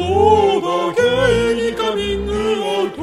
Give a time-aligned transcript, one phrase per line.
[0.00, 0.06] そ
[0.58, 3.02] うだゲイにカミングアウト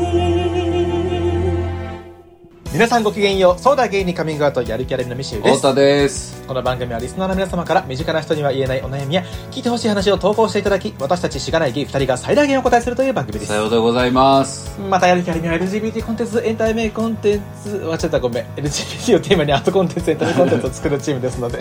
[2.74, 5.58] 皆さんごきげんよう、ソーダゲイにカミングアウトやる気ありのミシェルです。
[5.58, 6.44] 太田です。
[6.48, 13.56] この番組はリスナーの皆様から身近な人には言えないお悩みや聞いてほしい話を投稿していただき、私たちしがないゲイ2人が最大限お答えするという番組ですさ。
[13.56, 14.80] ようでございます。
[14.90, 18.46] またやる気ありの LGBT コンテンツ、エンタメコンテンツ、間違ったごめん。
[18.56, 21.60] LGBT をテーマにアートコンテンツ、エンタメコンテンツを作るチームですので、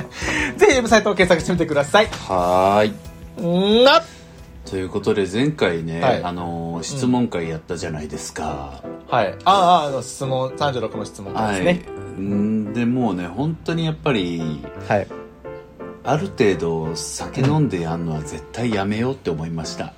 [0.56, 2.06] ぜひウェブサイトを検索してみてください。
[2.06, 3.80] はーい。
[3.82, 4.02] んな
[4.66, 8.82] ということで前回ね、はいあのー質問会やったじゃないですか。
[9.08, 9.34] はい。
[9.44, 11.64] ああ、あの質問、36の質問はい。
[11.64, 11.86] です
[12.18, 12.22] ね。
[12.22, 15.06] んでもうね本当にやっぱりはい。
[16.04, 19.94] ある程度酒飲んでやんのは絶対やめようって思いました。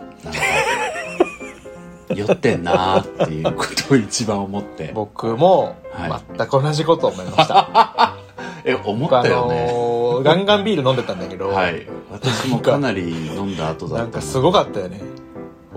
[2.14, 4.92] 酔ってんなーっていうことを一番思って。
[4.94, 8.17] 僕もはい、全く同じことを思いました。
[8.64, 9.66] え思ったよね。
[9.66, 11.86] のーガンガンビール飲んでたんだけど、はい。
[12.10, 15.00] 私もかなり飲んだ後だったなんかすごかったよね。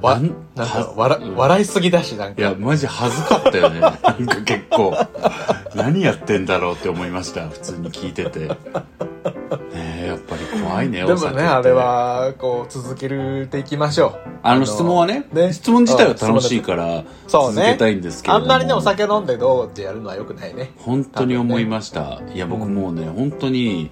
[0.02, 0.32] わ、ななんん
[0.70, 2.42] かは笑、うん笑いすぎだし、なんか。
[2.42, 3.80] いや、マジ恥ずかったよね。
[3.80, 4.96] なんか結構。
[5.76, 7.48] 何やってんだろうって思いました。
[7.50, 8.40] 普通に聞いてて。
[8.48, 8.56] ね
[10.04, 11.72] え、やっぱり怖いね、でもね、あれ。
[11.72, 13.08] は、こう、続け
[13.48, 14.30] ていきましょう。
[14.44, 18.46] あの質問はね、ね質問自体は楽しいから続けたいんですけれども。
[18.46, 20.72] あんまりね、お酒飲んでどうってやるのは良くないね。
[20.78, 22.22] 本当に思いました。
[22.34, 23.92] いや、僕もうね、本当に、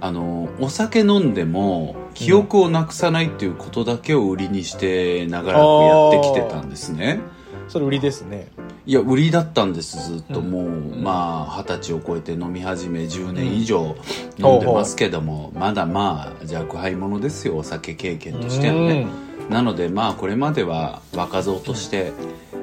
[0.00, 7.20] あの、お酒飲んでも、記憶をなくさないっていうことだけを売りにして長らくやってきてたんですね。
[7.66, 8.48] それ売りですね。
[8.84, 11.02] いや売りだったんですずっとうんもう、ん。
[11.02, 13.96] まあ二十歳を超えて飲み始め10年以上
[14.36, 19.06] 飲んでますけども、まだまあ若輩者ですよお酒経験としてはね。
[19.48, 22.12] なのでまあこれまでは若造として、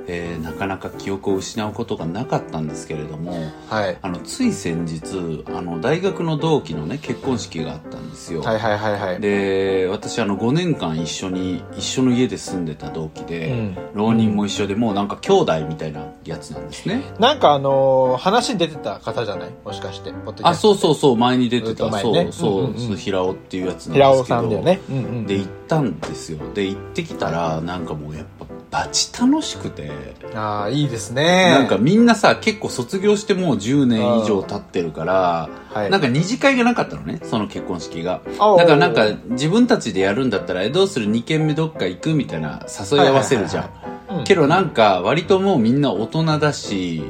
[0.07, 3.33] えーなかなか記憶を失うことがなかったんですけれども
[3.69, 3.97] はい。
[4.01, 9.19] あのつい先日あの大学の同期のね結婚式があったんですよ、はいはいはいはい。
[9.21, 19.49] で私あの5年間一緒に一緒の家で住んでた同期で、うん浪人も一緒でもうなんか兄弟みたいなやつなんですねなんかあのー話に出てた方じゃない？
[19.65, 20.13] もしかして。
[20.43, 24.79] あそうそうそう前に出てたと前そう、ねそう、うんうんうん平尾っていうやつなんですけど平尾さんだよね。
[24.89, 25.25] うんうん。
[25.27, 28.36] で行ったんですよで行ってきたらなんかもうやっぱ
[28.69, 29.91] バチ楽しくて、
[30.35, 31.51] ああ、いいですね。
[31.51, 35.89] なんかみんなさ結構卒業してもう10年以上経ってるから、はい。
[35.89, 38.21] なんか二次会がなかったのねその結婚式が。
[38.57, 42.13] だからなんか自分たちでやるんだったらえどうする？2軒目どっか行く？
[42.13, 44.23] みたいな誘い合わせるじゃん、はいはいはいはいうん。
[44.23, 47.03] けどなんか割ともうみんな大人だし、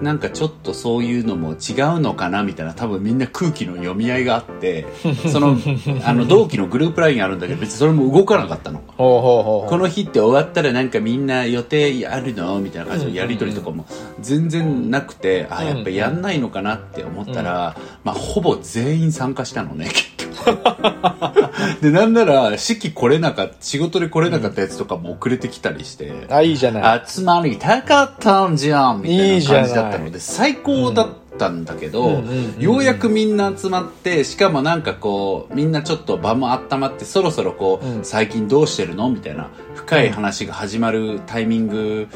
[0.00, 1.54] うなんかちょっとそういうのも違
[1.96, 4.86] うのかなみたいな多分みんな空気の読み合いがあって
[5.30, 5.56] その
[6.04, 8.80] あの同期のグループラインあるんだけど別にそれも動かなかったの。
[8.96, 13.86] この日って終わったらなんかみんな予定あるのみたいな感じのやり取りとかも
[14.20, 19.86] 全然なくてあやっぱやんないのかなって思ったら、まあほぼ全員参加したのね。
[19.86, 20.13] 結局
[21.80, 27.02] でなんなら式来れなかった仕事で来れなかったやつとかも遅れてきたりして、あ、いいじゃない。
[27.06, 32.22] 集まりたかったんじゃんみたいな感じだったので最高だったんだけど、
[32.58, 38.04] ようやくみんな集まってしかもなんかこうみんなちょっと場も温まってそろそろこう、うん。
[38.04, 39.08] 最近どうしてるの？
[39.10, 42.08] みたいな深い話が始まるタイミング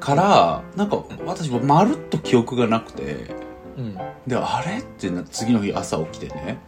[0.00, 3.45] からなんか私もまるっと記憶がなくて
[3.76, 3.94] うん。
[4.26, 6.60] であれってな次の日朝起きてね。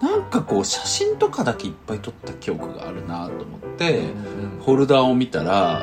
[0.00, 5.82] なんかこう写真とかだけいっぱい撮った記憶があるなと思って、うんフォルダーを見たら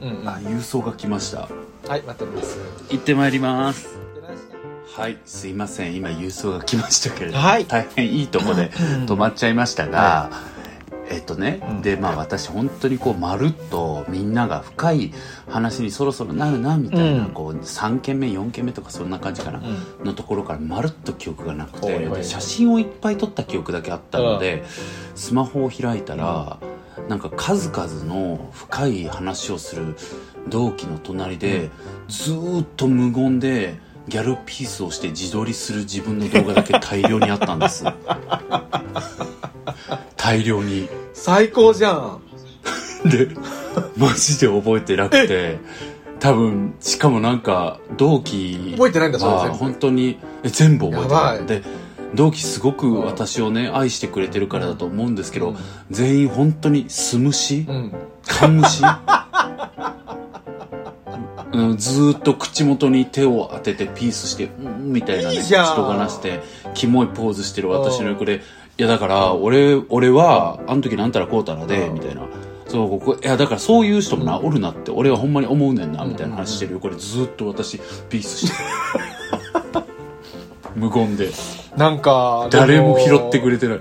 [0.00, 0.28] うんうん。
[0.28, 1.48] あ郵送が来ました。
[1.88, 2.58] はい、待ってます。
[2.90, 3.96] 行ってまいります。
[4.96, 5.94] はいすいません。
[5.94, 7.66] 今郵送が来ましたけれども、はい。
[7.66, 10.30] 大変いいとこで止まっちゃいましたが、
[11.08, 11.82] えっとね、うん。
[11.82, 15.12] でまあ私本当にこうまるっとみんなが深い
[15.48, 17.30] 話にそろそろなるなみたいな、うん。
[17.30, 19.60] こう3軒目4軒目とかそんな感じかな、
[20.00, 20.04] うん。
[20.04, 24.64] のところからまるっと記憶がなくて写真をいっぱい撮った記憶だけあったので、
[25.14, 26.58] スマホを開いたら、
[27.08, 29.96] なんか数々の深い話をする
[30.48, 31.70] 同期の隣で、
[32.08, 33.78] ずーっと無言で
[34.08, 37.84] ギャルピースをして自撮りする自分の動画だけ大量にあったんです。
[40.16, 40.88] 大量に。
[41.12, 42.20] 最高じゃん。
[43.08, 43.28] で
[43.96, 45.58] マジで覚えてなくて。
[46.18, 49.58] 多分しかもなんか同期覚えてないんだそれは全部。
[49.58, 51.44] 本当にえ全部覚えてない。
[51.44, 51.46] い。
[51.46, 51.62] で
[52.14, 55.56] 同期すごく私をね愛してくれてるからだと思うんですけど、
[55.90, 57.92] 全員本当に素虫、うん。
[58.26, 58.82] カンムシ
[61.56, 66.40] うん、ずーっと口元に手を当ててピースして、うん、みたいなね、いいじゃん人がなして、
[66.74, 68.42] キモいポーズしてる私の横で、
[68.78, 72.22] いやだから、俺、俺は、あの時なんたらこうたらで、うんみたいな。
[72.68, 77.78] そう、ここ、いやだからそういう人もな、おるなって、俺はほんまに思うねんな、みたいな話してる横でずーっと私、
[78.10, 79.84] ピースしてる。
[80.76, 81.30] 無言で。
[81.76, 83.80] なんか、誰も拾ってくれれてない。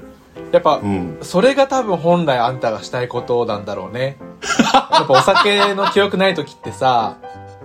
[0.51, 4.17] やっぱ、うんそれが多分本来あんたがしたいことなんだろうね。
[4.93, 7.17] やっぱお酒の記憶ない時ってさ、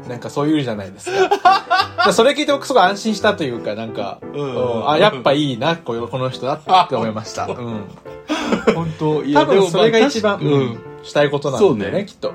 [0.09, 2.13] なんかそういうじゃないですか。
[2.13, 4.19] それ聞いて僕すごい安心したというか、なんか、
[4.87, 7.47] あ、やっぱいいな、この人だって思いました。
[7.49, 7.85] うん。
[8.75, 12.33] 本当い多分それが一番、うん、したいことなんだよね、きっと。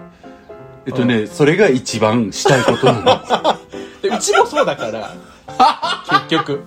[0.86, 3.58] えっとね、それが一番したいことなの。
[4.02, 5.16] で、うちもそうだから、
[6.10, 6.64] 結局、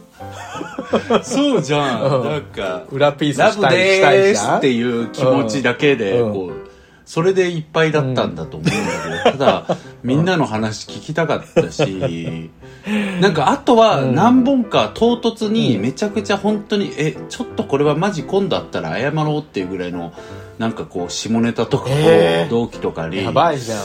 [1.23, 2.31] そうじゃうんん。
[2.31, 6.68] なんか、裏ピースしたい、したいじゃんすっていう気持ちだけで、うんこう、
[7.09, 12.51] それでいっぱいだったんだと思うんだけど、ただ、みんなの話聞きたかったし、
[13.23, 20.13] なんかあとは何本か唐突にめちゃくちゃ本当に、え、ちょっとこれはマジ今度あったら謝ろうっていうぐらいの、
[20.59, 22.55] なんかこう、下ネタとかえー。
[22.55, 23.79] を同期とかに、やばいじゃん。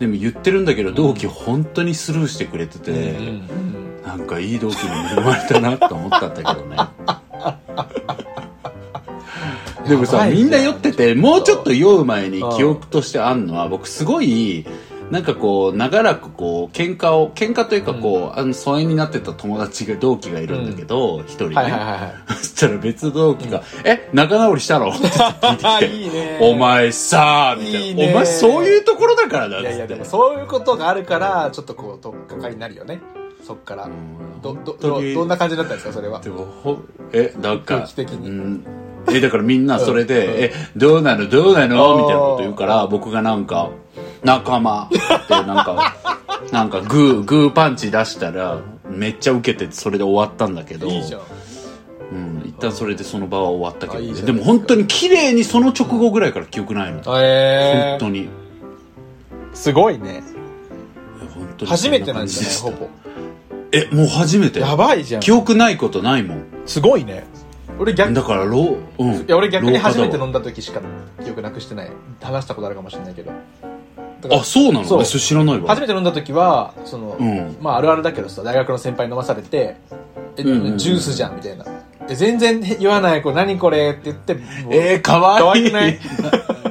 [0.00, 3.42] でも言ってるんだけど、同期本当にスルーしてくれてて、うん。
[4.04, 6.76] なんかいい同期に恵まれたなと思ったんだけどね。
[9.88, 14.66] でもさ、みんな酔ってて、もうちょっと酔う前に記憶としてあんのは、僕すごい、
[15.10, 21.54] なんかこう、長らくこう、喧嘩を、喧嘩というかこう、あの、疎遠になってた友達が、同期がいるんだけど、一、人ね。
[21.56, 22.14] はいはいはいはい。
[22.38, 24.88] そしたら別同期が、え、仲直りしたの？
[24.90, 27.78] って聞いてきて、いいねお前さ、みたいな。
[27.78, 29.66] いいねお前そういうところだからだって。
[29.68, 33.00] いやいや、でもそういうことがあるから、ちょっとこう、とっかかりになるよね。
[33.46, 33.86] そっから。
[33.86, 33.90] ん
[34.42, 36.18] ど、ど、どどんな感じだったんですか、それは？
[36.18, 36.78] でもほ
[37.12, 38.64] えなんか空気的にうん、
[39.16, 39.66] えだからみん。
[39.66, 40.30] なそれで「う。
[40.30, 40.32] ん。
[40.36, 41.02] えどう。
[41.02, 41.54] なのどう。
[41.54, 43.70] なの?」みたいなこと言うから僕がなんか
[44.22, 45.96] 「仲間」ってなんか
[46.52, 48.58] なんかグーグーパンチ出したら
[48.88, 51.00] めっちゃ受けてそれで終わったんだけどいい。
[51.00, 52.14] う。
[52.14, 58.28] ん、一旦それでその場は終わったけど、ね、あいいじゃんでも本当に綺麗にその直後ぐらいから記憶ないの、えー、本当に
[59.54, 60.22] すごいね。
[61.34, 62.88] 本当に初めてなんじゃないほぼ。
[63.72, 65.20] えもう初めてやばいじゃん。
[65.20, 67.24] 記憶ないことないもんすごいね。
[67.78, 70.80] 俺逆、だからロー、うん、いや俺逆に初めて飲んだ時しか
[71.24, 71.90] 記憶なくしてない。
[72.22, 73.32] 話したことあるかもしれないけど。
[74.32, 74.84] あそうなの？
[74.84, 79.76] そう知らないわ初めて飲んだ時は、その、うんまああるあるだけどさ、大学の先輩に飲まされて、
[80.36, 81.64] え、うんうんうんジュースじゃんみたいな。
[82.08, 84.36] え、全然言わない、これ何これって言って、
[84.70, 85.70] えー、かわいい。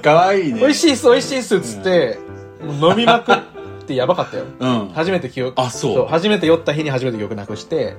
[0.02, 0.50] かわい？
[0.50, 0.60] いね。
[0.60, 2.18] 美味しいっす、美味しいっすっつって、
[2.82, 3.44] 飲みまくって
[3.94, 4.46] やばかったよ。
[4.60, 4.90] うん。
[4.94, 7.96] 初めて記憶、あそう初めて酔った日に初めて記憶なくして、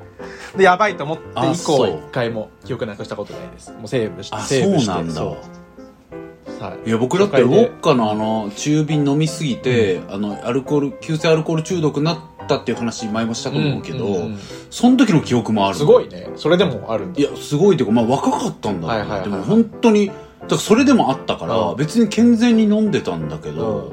[0.56, 3.72] で、やばいと思って以降一回も記憶なくしたことないです。
[3.72, 4.86] もうセーブして、あ、セーブして。
[4.86, 5.22] そうなんだ。
[5.22, 12.18] いいや、僕だってウォッカのあの、中瓶飲みすぎて、あの、アルコール、急性アルコール中毒になっ
[12.48, 15.78] たっていう話前もしたと思うけど、うんうんうんその時の記憶もある。
[15.78, 16.28] すごいね。
[16.36, 17.22] それでもあるい。
[17.22, 20.18] や、すごいっていうか、まあ若かったんだはいはいでも本当に、だか
[20.50, 23.92] らそれでもあったから、うん別に健全に飲んでたんだけど、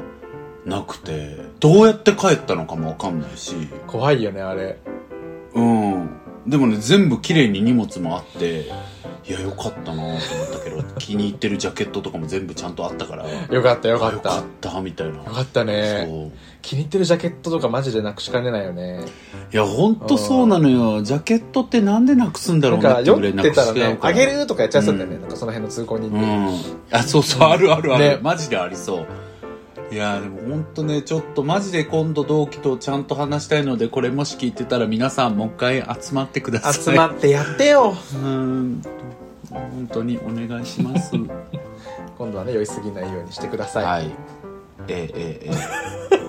[0.66, 3.56] なくて、どうやって帰ったのかもわかんないし、
[3.88, 4.80] 怖いよね、あれ。
[5.54, 6.10] うん。
[6.48, 8.66] でもね、全部綺麗に荷物もあって、
[9.26, 10.20] いや、よかったなと思っ
[10.52, 14.16] たけど、 気に入ってるジャケットとかも全部ちゃんとあったから、よかったよかった。
[14.16, 15.20] よかった、みたいな。
[15.20, 16.08] かったね。
[16.10, 16.32] そう。
[16.62, 19.06] 気に入ってるジャケットとかマジでなくしかねないよね。
[19.54, 21.02] いや、ほんとそうなのよ。
[21.02, 24.00] ジャケットってなんでなくすんだろうんなってぐらいなってたらくしちゃうね。
[24.02, 25.16] あげるとかやっちゃいそうだよね。
[25.16, 26.20] うんなんかその辺の通行人に。
[26.20, 26.60] うん。
[26.92, 28.04] あ、そうそう、あるあるある。
[28.04, 29.06] ねマジでありそう。
[29.94, 36.74] いやでも本当ね、ちょっとマジで今度同期とちゃんと話したいので、これもし聞いてたら皆さんもう一回集まってください。
[36.74, 37.94] 集まってやってよ。
[38.16, 38.82] うん。
[39.52, 41.12] 本当にお願いします。
[42.18, 43.86] 今度はね、酔いすぎないようにしてください。
[43.86, 44.12] はい。
[44.88, 46.24] えええええ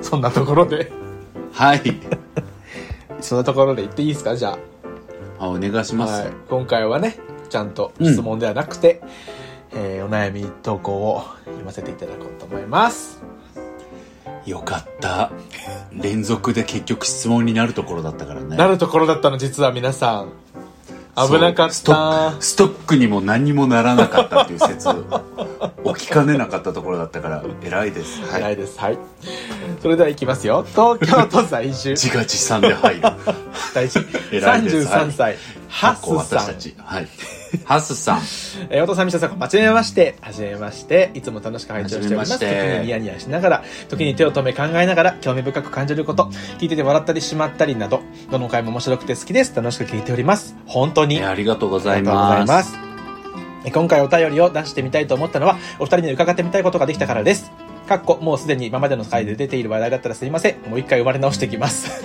[0.02, 0.92] そんなところで、え
[1.52, 1.82] はい。
[3.20, 4.34] そんなところで言っていいですか？
[4.36, 4.56] じゃ
[5.38, 5.96] あ、お願いしあ。
[5.96, 6.22] ます。
[6.22, 6.30] はい。
[6.48, 7.18] 今回はね、
[7.50, 9.02] ちゃんと質問ではなくて、
[9.74, 13.22] えーお悩み投稿を読ませていただこうと思います。
[14.46, 15.30] よかった。
[15.92, 18.56] 連続で結局質問になるところだったからね。
[18.56, 20.32] なるところだったの、実は皆さん。
[21.14, 21.98] 危なかっそうストた
[22.30, 22.36] ッ。
[22.38, 24.88] クストックにも何にもならなかったっていう説
[25.94, 28.78] 起きかねなかったところだったから偉いですはい偉いです。
[28.80, 28.98] はい。
[29.82, 30.64] それでは行きますよ。
[30.70, 31.90] 東京都在住。
[31.96, 33.02] 自画自賛で入る
[33.74, 33.98] 大事。
[34.32, 35.36] 偉いです33歳。
[35.68, 36.54] ハスさん私た。
[36.54, 37.08] ちはい
[37.64, 38.20] ハスさん
[38.70, 40.16] えー、お父さん、みしさん、はじめまして。
[40.20, 41.10] はじめまして。
[41.14, 42.38] いつも楽しく拝聴しております。
[42.38, 46.24] 時にニヤニヤしながら、時に手を止め考えながら、興味深く感じること、
[46.58, 49.54] 聞いてて笑ったりしまったりなど、どの回も面白くて好きです。
[49.54, 50.56] 楽しく聞いております。
[50.66, 51.16] 本当に。
[51.18, 52.78] えありがとうございありがとうございまます
[53.72, 57.50] 今回お便りを出してみたいと思ったのは、お二人に伺ってみたいことができたからです。
[57.86, 60.70] かっこ、もうすでに今までの回で出ている話題だったらすいません。
[60.70, 62.04] もう一回生まれ直してきます。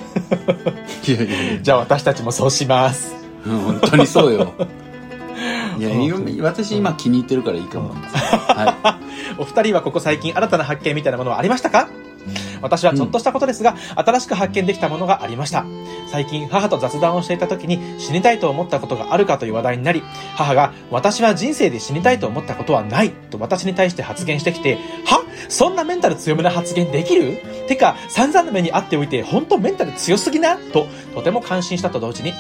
[1.08, 3.16] いやいや じゃあ私たちもそうします。
[3.46, 4.54] うん本当にそうよ
[5.78, 9.00] いや今私今気に入ってるからいいかも、は
[9.38, 11.90] お二人はここ最近新たな発見みたいなものはありましたか？
[12.62, 15.64] 私はちょっとしたことですが、新しく発見できたものがありました。
[16.12, 20.02] 最近、母と雑談をしていた時に死にたいと思ったことがあるかという話題になり、
[20.36, 25.24] 母が、私は人生で死にたいと思ったことはないと私に対して発言してきて、は？
[25.50, 27.38] そんなメンタル強めな発言できる？
[27.68, 30.58] てか、散々な目にあっておいて、本当メンタル強すぎな？
[30.58, 32.38] と、とても感心したと同時に、こ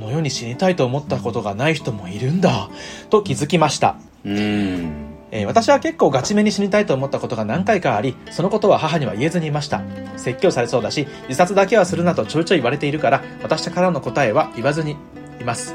[0.00, 2.70] の世に死にたいと思ったことがない人もいるんだ、
[3.10, 3.96] と気づきました。
[4.24, 9.82] うんえー私は結構ガチめに死にたいと思ったことが何回かあり、そのことは母には言えずにいました。
[10.16, 14.96] 説教されそうだし、自殺だけはするなとちょいちょい言われているから、私からの答えは言わずに
[15.40, 15.74] います。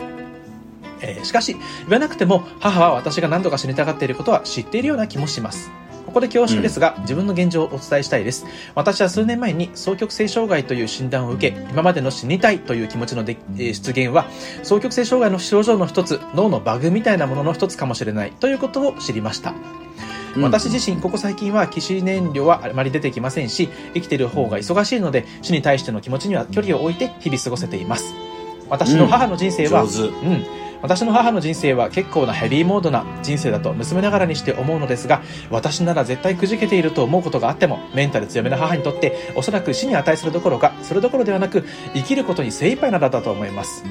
[1.01, 5.71] えーしかし、言わなくても、母は私が何度か死にたがっていることは知っているような気もします。
[6.15, 8.45] ここで恐縮ですが、自分の現状をお伝えしたいです。
[8.73, 14.23] 私は数年前に双極性障害という診断を受け、今までの死にたいという気持ちので、えー出現は、
[14.63, 19.53] 双極性障害の症状の一つ、脳のバグみたいなものの一つかもしれないということを知りました。
[20.37, 20.41] うん。
[20.43, 28.15] 私自身ここ最近は起死燃料はあまり出てきませんし生きている方が忙しいので死に対しての気持ちには距離を置いて日々過ごせています。
[28.69, 29.91] 私の母の人生は、うんう
[30.35, 41.63] ん私の母の人生は結構なヘビーモードな人生だと娘ながらにして思うのですが私なら絶対くじけていると思うことがあってもメンタル強めな母にとっておそらく死に値するどころかそれどころではなく
[41.95, 43.83] 生きることに精一杯なのだと思います。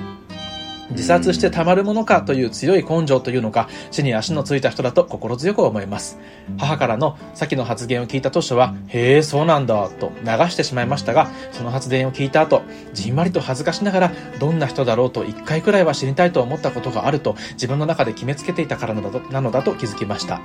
[0.95, 6.19] 自殺してたまるものかという強い根性というのか死に足のついた人だと心強く思います。
[6.59, 20.41] 母からの先の発言を聞いた当初はへえそうなんだと流してしまいましたがその発言を聞いた後じんわりと恥ずかしながらどんな人だろうと一回くらいは死にたいと思ったことがあると自分の中で決めつけていたからなのだとなのだと気づきました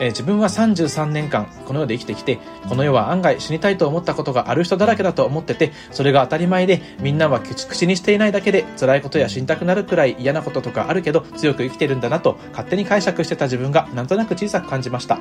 [0.00, 2.38] えー自分は33年間この世で生きてきて
[2.68, 15.18] この世は案外死にたいと思ったことがある人だらけだと思っててそれが当たり前でみんなは口口にしていないだけで辛いことや死にたくなるくらい嫌なこととかあるけど強く生きてるんだなと勝手に解釈してた自分がなんとなく小さく感じました。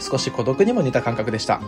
[0.00, 1.60] 少し孤独にも似た感覚でした。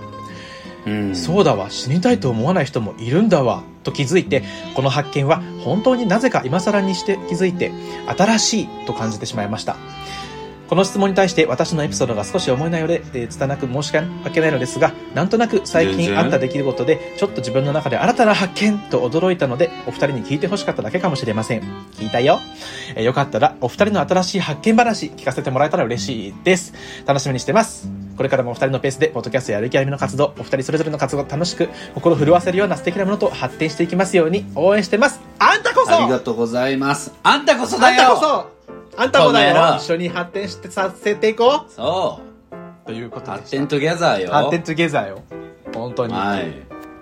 [0.86, 1.16] うん。
[1.16, 4.44] そうだわ死にたいと思わない人もいるんだわと気づいて
[4.74, 7.72] この発見は本当になぜか今更にして気づいて
[8.16, 9.76] 新しいと感じてしまいました
[10.68, 21.62] この質問に対して私のエピソードが少し重い内容で、えー拙く申し訳ないのですがなんとなく最近あった出来事でちょっと自分の中で新たな発見と驚いたのでお二人に聞いてほしかっただけかもしれません。
[21.92, 22.40] 聞いたよ、
[22.94, 26.74] えーよかったらお二人の新しい発見話聞かせてもらえたら嬉しいです。
[27.06, 27.88] 楽しみにしてます。
[28.16, 35.20] これからもお二人のペースでポッドキャストやる気ありみの活動お二人それぞれの活動を楽しく心震わせるような素敵なものと発展していきますように応援してます。
[35.38, 35.96] あんたこそ。
[35.96, 37.12] ありがとうございます。
[37.22, 38.56] あんたこそだあんたよこそ
[38.96, 39.76] あんたもだよ。
[39.76, 42.20] 一緒に発展してさせていこそ
[42.84, 42.86] う。
[42.86, 44.32] ということで発展 together よ。
[44.32, 45.22] 発展 together よ。
[45.74, 46.52] 本当に、はい。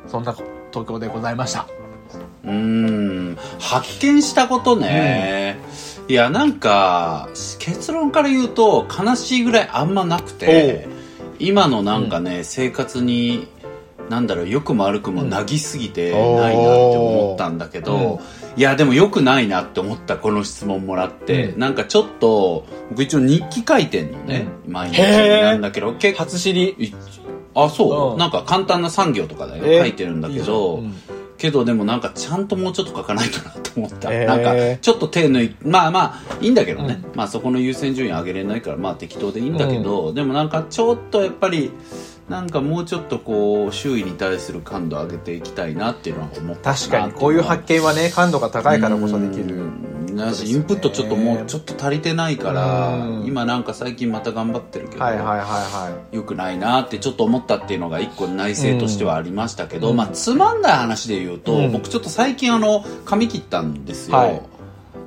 [0.07, 1.67] そんな東京でございました。
[2.45, 3.39] うーん。
[3.61, 5.59] 発見したことね、
[6.09, 10.87] いやなんか結論から言うと悲しいぐらいあんまなくて
[11.39, 13.49] 今のなんかね、生活に
[14.09, 18.21] なんだろう良くも悪くもなぎすぎてうんないなって思ったんだけど、
[18.57, 21.59] いやでも良くないなって思ったこの質問もらって、うん。
[21.59, 25.93] なんかちょっと僕一応日記書いてんのね、毎日へーなんだけど。
[25.95, 26.71] 結構初知り。
[26.79, 26.95] い
[27.55, 28.19] あそう、うん。
[28.19, 30.83] なんか簡単な産業とかだよ、えー書いてるんだけど。
[31.37, 34.27] けどでもなんかちゃんともうちょっと書かないとなと思った、へー。
[34.27, 34.43] なん
[34.77, 41.73] かちょっと手抜いまあまあいいんだけどね、まあそこの優先順位上げれないからまあ適当でいいんだけど、でもなんかちょっとやっぱり
[42.29, 49.71] なんかもうちょっとこう周囲に対する感度上げていきたいなっていうのは思ったな確かにこういう発見はね感度が高いからこそできる
[50.15, 64.54] なんかインプットちょっともうちょっと足りてないから今なんか最近また頑張ってるけど、はいはいはいは良くないなってちょっと思ったっていうのが一個内政としてはありましたけど、うんまあつまんない話で言うと、うん僕ちょっと最近あの髪切ったんですよ、はい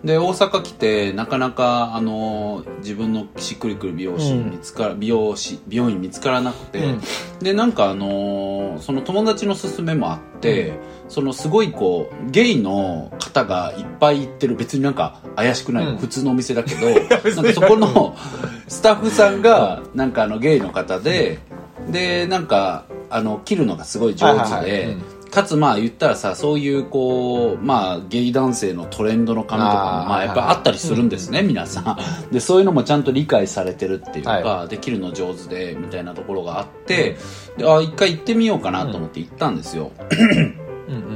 [0.03, 4.51] で大阪来てなかなかあの自分のしっくりくる美容師うん。
[4.51, 7.01] 見つか、美容師美容院見つからなくて、うん。
[7.39, 15.97] でなんかあのその友達の勧めもあって、そのすごいこうゲイの方がいっぱい行ってる別になんか怪しくない、うん。
[15.97, 18.15] 普通のお店だけど なんかそこの
[18.67, 21.39] スタッフさんがなんかあのゲイの方で、
[21.89, 24.83] でなんかあの切るのがすごい上手で、はいはいはい。
[24.91, 29.79] うんかつまあ言ったらさそういうこうまあゲイ男性のトレンドの髪とかも
[30.09, 31.97] まあやっぱあったりするんですね、皆さ
[32.29, 32.31] ん。
[32.31, 37.17] でそういうのもちゃんと理解されてるっていうか、はできるの上手でみたいなところがあって、
[37.57, 39.91] であ一回行ってみようかなと思って行ったんですよ、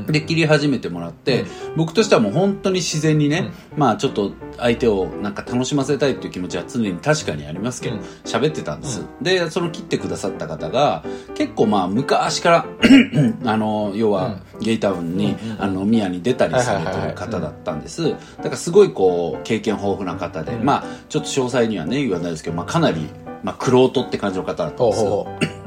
[0.08, 1.48] で切り始めてもらって、うん。
[1.78, 8.02] 僕としてはもう本当に自然にね、まあちょっと相手をなんか楽しませたいっていう気持ちは常に確かにありますけどうん。
[8.26, 11.04] 喋、ってたんです、でその切ってくださった方が
[11.36, 12.66] 結構まあ昔から
[13.46, 18.12] あの要はゲイタウンに、あの宮に出たりされてる方だったんです。
[18.12, 20.66] だからすごいこう経験豊富な方で、うん。
[20.66, 23.08] まあちょっと詳細にはね言わないですけど、まあ、かなり、
[23.44, 25.46] まあ、玄人って感じの方だったんですほうほう。
[25.46, 25.61] ほ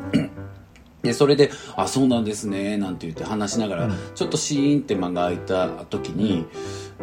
[1.04, 3.94] で、それで、あ、そうなんですね、なんて言って話しながら、うん。
[4.14, 6.46] ちょっとシーンって間が空いた時に、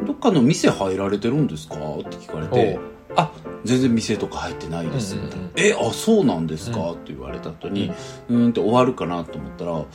[0.05, 1.75] どっかの店入られてるんですか？
[1.75, 2.79] って聞かれて
[3.15, 3.31] あ、
[3.65, 6.91] 全然店とか入ってないです、みたいなえ、あ、そうなんですか、うん。
[6.93, 7.91] って言われた後に、
[8.29, 9.85] うーんって終わるかなと思ったら、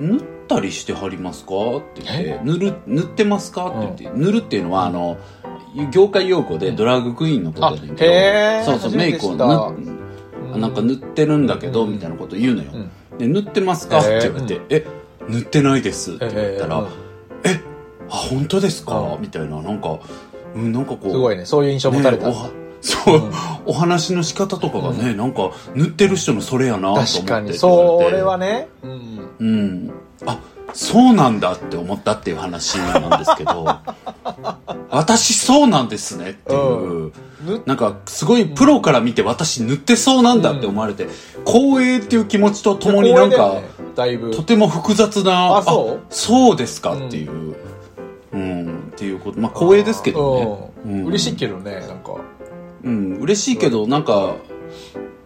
[0.00, 1.54] 塗ったりしてはりますか？
[1.76, 3.66] って言ってえ、塗る、塗ってますか？
[3.68, 5.18] って言って、塗るっていうのは、あの、
[5.92, 11.92] 業界用語でドラッグクイーンのことやねんけど、そうそう、メイクをなんか塗ってるんだけど、うん。
[11.92, 12.70] みたいなこと言うのよ。
[13.14, 14.00] うんで、塗ってますか？
[14.00, 14.86] って言われて、え、
[15.28, 16.14] 塗ってないです。
[16.14, 16.86] って言ったら、
[17.44, 17.60] ええ、
[18.08, 18.98] あ、本当ですか？
[18.98, 19.22] うん。
[19.22, 19.98] みたいな、なんか、
[20.54, 21.44] うん、なんかこう、すごいね。
[21.46, 22.34] そういう印象持たれた、ね
[22.80, 23.32] そう、うん。
[23.66, 27.12] お話の仕方とかがね、なんか、塗ってる人のそれやなと思って。
[27.12, 27.54] 確かに。
[27.54, 29.92] それはね、うん、うん。
[30.26, 30.38] あ、
[30.74, 33.64] そうなんだって思ったっていう話なんですけど、
[34.90, 37.12] 私そうなんですねっていう、
[37.46, 41.08] 塗っなんかすごいプロから見て私塗ってそうなんだって思われて、
[41.46, 43.64] 光栄っていう気持ちとともになんか、ね
[43.94, 44.32] だいぶ。
[44.32, 46.06] とても複雑な、あそう？
[46.10, 47.54] そうですかっていう、
[48.32, 50.70] うん、っていうこと、まあ光栄ですけどね。
[50.86, 51.06] うんうん。
[51.06, 52.16] 嬉しいけどねなんか。
[52.82, 54.34] うん、嬉しいけど、なんか、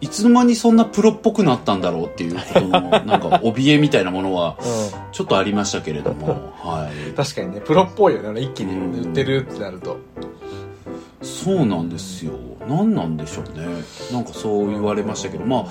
[0.01, 4.63] いつの間にそんなプロっぽくなったんだろうっていうことの、なんか、怯えみたいなものは、 う
[5.11, 7.11] ちょっとありましたけれども、はい。
[7.11, 8.41] ん確かにねプロっぽいよね。
[8.41, 9.97] 一気に塗ってるってなると、
[11.21, 12.33] そうなんですよ。
[12.67, 13.65] 何なんでしょうね。
[14.11, 15.65] なんかそう言われましたけど、まあ、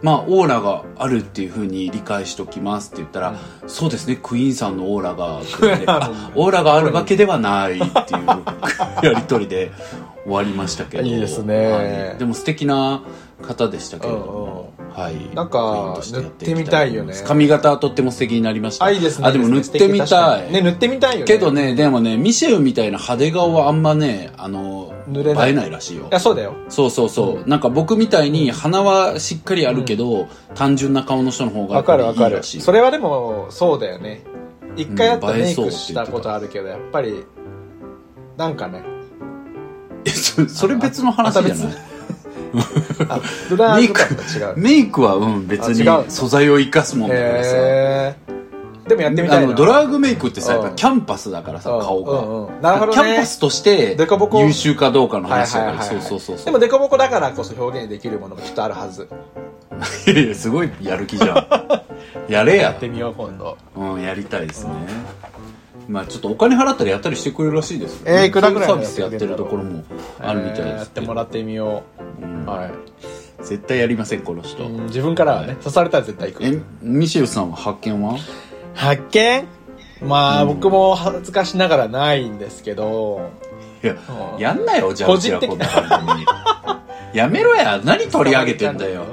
[0.00, 3.34] まあ、オーラがあるっていうふうに理解しておきますって言ったら、
[3.66, 5.40] そうですね、クイーンさんのオーラが、
[6.36, 7.84] オーラがあるわけではないっていう
[9.02, 9.72] やりとりで
[10.24, 11.02] 終わりましたけど。
[11.02, 11.72] いいですね。
[11.72, 12.18] はい。
[12.18, 13.02] でも素敵な
[13.42, 15.34] 方でしたけれども、はい。
[15.34, 17.14] なんか塗ってみたいよね。
[17.24, 18.84] 髪型はとっても素敵になりました。
[18.84, 19.28] あいいですね。
[19.28, 20.52] あ、でも塗ってみたい。
[20.52, 21.24] ね塗ってみたいよね。
[21.24, 25.50] けどね、でもね、ミシェルみたいな派手顔はあんまね、あの、塗れない。
[25.50, 26.04] 映えないらしいよ。
[26.04, 26.06] い。
[26.10, 26.54] やそうだよ。
[26.68, 27.48] そうそうそう。
[27.48, 32.30] なんか僕みたいに鼻はしっかりあるけど、単純な顔の人の方がやわかるわかる。
[32.30, 32.60] いいらしい。
[32.60, 34.24] それはでもそうだよね。
[34.76, 37.24] 一回やったメイクしたことあるけどやっぱり
[38.36, 38.82] なんかね。
[40.48, 41.76] それ別の話じゃない？
[43.08, 47.54] あブラーとかと違うメイクはうん別に素材を生かすもんだからさ。
[48.88, 52.52] でもやってみたいなあのドラッグメイクってさ、やっうんぱキャンバスだからさ、うん顔が。
[52.62, 53.96] なるほどねキャンバスとして
[54.34, 55.82] 優秀かどうかのはい話だから。
[55.82, 56.44] そうそうそうそう。
[56.46, 59.08] でもデコボコだからこそ表現できるものがきっとあるはず
[60.06, 62.32] いやいやすごいやる気じゃん。
[62.32, 62.76] やれや やっ。
[62.76, 64.72] てみよう今度うん、やりたいですね。
[65.88, 69.84] まあちょっとお金払ったらやったりしてくれるらしいですよ、えーいくらぐらいそういうサービスやってるところも
[70.20, 71.82] あるみたいえーですけど、やってもらってみよ
[72.46, 72.50] う。
[72.50, 72.70] はい。
[73.44, 74.64] 絶対やりません、この人。
[74.66, 76.44] うん自分からはね刺されたら絶対行く。
[76.44, 78.18] え、ミシェルさんは発見は？
[78.74, 79.46] 発見？
[80.02, 80.48] まあ、うん。
[80.48, 83.30] 僕も恥ずかしながらないんですけど。
[83.82, 83.94] いや、
[84.34, 84.40] うん。
[84.40, 86.26] やんなよ、じゃあ、個うちらこん人的なな番組。
[87.14, 89.04] やめろや、何取り上げてんだよ。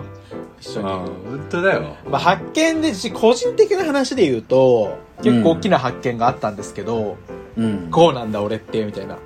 [0.59, 1.95] 一緒に、うん、本当だよ。
[2.09, 7.17] まあ、発見でし個人的な話で言うと結構大きな発見があったんですけど、
[7.58, 7.89] うん。
[7.91, 9.17] こうなんだ俺ってみたいな、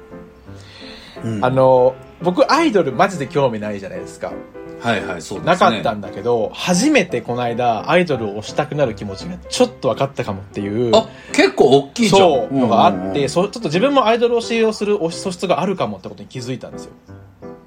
[1.23, 4.34] うんあの僕アイドルマジで興味ないじゃないですか
[4.82, 5.45] はいはい、そうですね。
[5.45, 12.19] なかったんだけど、初めてこの間アイドルを推したくなる気持ちがちょっと分かったかもっていうあ、結構大きいじゃん。
[12.19, 16.91] そうのがあって、うんうんうんそうちょっと自分もアイドル推しをする推し素質があるかもってことに気づいたんですよ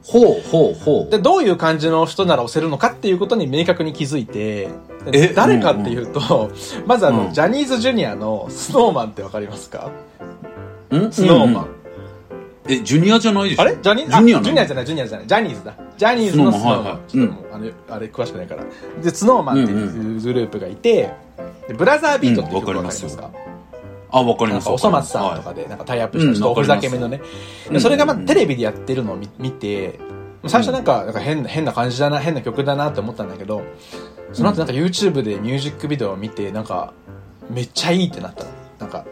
[0.05, 1.11] ほうほうほう。
[1.11, 4.69] でどういう感じの人なら推せるのかっていうことに明確に気づいて
[5.35, 6.51] 誰かっていうと、
[6.87, 7.33] まずあの、うん。
[7.33, 9.91] ジャニーズジュニアのスノーマンってわかりますか？
[10.95, 11.13] ん？
[11.13, 11.83] スノーマン、うん
[12.69, 13.63] え、ジュニアじゃないでしょ？
[13.63, 13.77] あれ？
[13.81, 15.27] ジャニジュニアジュニアじゃないジュニアじゃない。
[15.27, 15.75] ジャニーズだ。
[15.97, 18.65] ジャニーズのスノーマン、ちょっともうあのあれ詳しくないから。
[19.03, 21.13] でスノーマンっていうグループがいて、
[21.69, 23.31] でブラザービートっていう曲うんわかりますか、
[24.13, 24.69] あ、わかります。
[24.69, 27.21] おそ松さんとかでなんかタイアップしたちょっとおふざけめのね、
[27.71, 29.99] でそれがまあテレビでやってるのを見見て
[30.47, 33.63] 最初なんかなんか変な変な感じだな変な曲だなって思ったんだけど
[34.33, 36.93] その後なんか YouTube でミュージックビデオを見てなんか
[37.51, 38.51] めっちゃいいってなったの。
[38.81, 39.05] なんか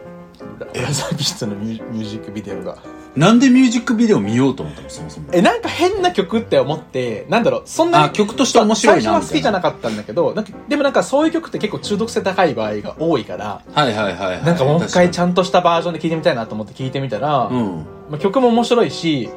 [0.73, 2.77] ブラザービートのミュージックビデオが
[3.15, 5.27] なんでミュージックビデオ見ようと思ったのそもそも。
[5.33, 9.01] えなんか変な曲って思ってなんだろうそんなにあ、曲として面白いな。
[9.01, 13.61] 最初は好きじゃなかかったんだけどなんかでもなんかそういう曲って結構中毒性高い場合が多いから。
[13.73, 14.43] はいはいはいはい。
[14.45, 17.85] なんかもう一回ちゃゃんとしたバージョンで聴いてみたいなと思って聴いてみたら、うん。
[18.09, 19.29] まあ、曲も面白いし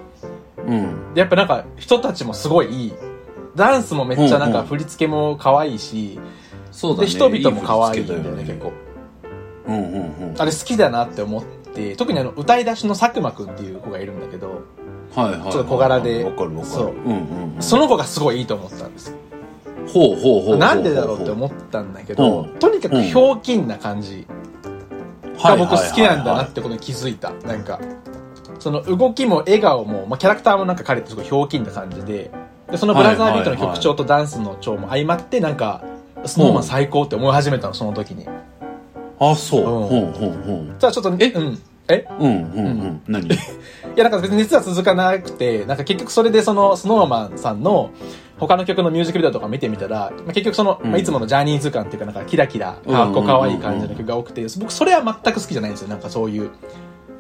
[0.67, 1.15] うん。
[1.15, 2.93] でやっぱなんか人たちもすごいいい
[3.57, 6.19] ダンスもめっちゃなんうんうんか振り付けも可愛いし、
[6.71, 7.07] そうだね。
[7.07, 8.73] で人々も可愛いんだよね結構
[9.67, 10.35] うんうんうん。
[10.41, 11.64] あれ好きだなって思って
[11.97, 14.63] 特にあの歌い出しの佐久間くんっていう子がいるんだけど
[15.15, 15.53] はいはいはい。
[15.53, 16.23] ちょっと小柄で。
[16.65, 17.63] そううんうんうん。
[17.63, 19.17] その子がすごいいいと思ったんですよ
[19.87, 20.57] ほうほうほう。
[20.57, 24.27] なんでだろうって思ったんだけど、うんとにかくひょうきんな感じ
[25.43, 27.81] が僕好きなんだなってことに気づいたなんか
[28.59, 32.31] その動きも笑顔も、まあ、キャラクターもなんか彼ってすごいひょうきんな感じで
[32.71, 35.85] でそのブラザービートの曲調とダンスの調も相まってなんか
[36.27, 38.27] スノーマン最高って思い始めたの、その時に。
[39.19, 39.61] あそう。
[39.61, 39.67] うん。
[39.67, 40.75] ほうほうほう。
[40.79, 41.31] じゃあちょっと、え？
[41.33, 41.59] うん。
[41.89, 42.07] え？
[42.19, 43.03] うんうんうん。
[43.07, 43.27] 何？
[43.29, 43.31] い
[43.97, 47.91] や、なんか別に実は続かなくて、なんか結局それでその、スノーマンさんの
[48.39, 50.91] 他の曲のミュージックビデオとか見てみたら、まあ、結局その、うん。
[50.91, 55.89] まあ、いつものジャニーズ感っていうかなんかキラキラ、かっこかわいい感じの曲が多くて、僕それは全く好きじゃないんですよ。
[55.89, 56.51] なんかそういう、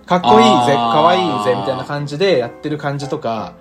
[0.06, 3.54] かっこいいぜ、かわいいぜ、みたいな感じでやってる感じとか、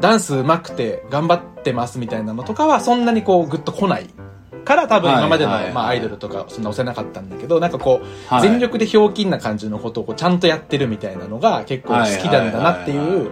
[0.00, 4.10] ダンス上手くて頑張ってますみたいなのとかはそんなにこうグッと来ない。
[4.66, 13.30] から多分今までの、まあアイドルとかそんな押せなかったんだけど、なんかこう、はい全力でひょうきんな感じのことをこうちゃんとやってるみたいなのが結構好きなんだなってはいう、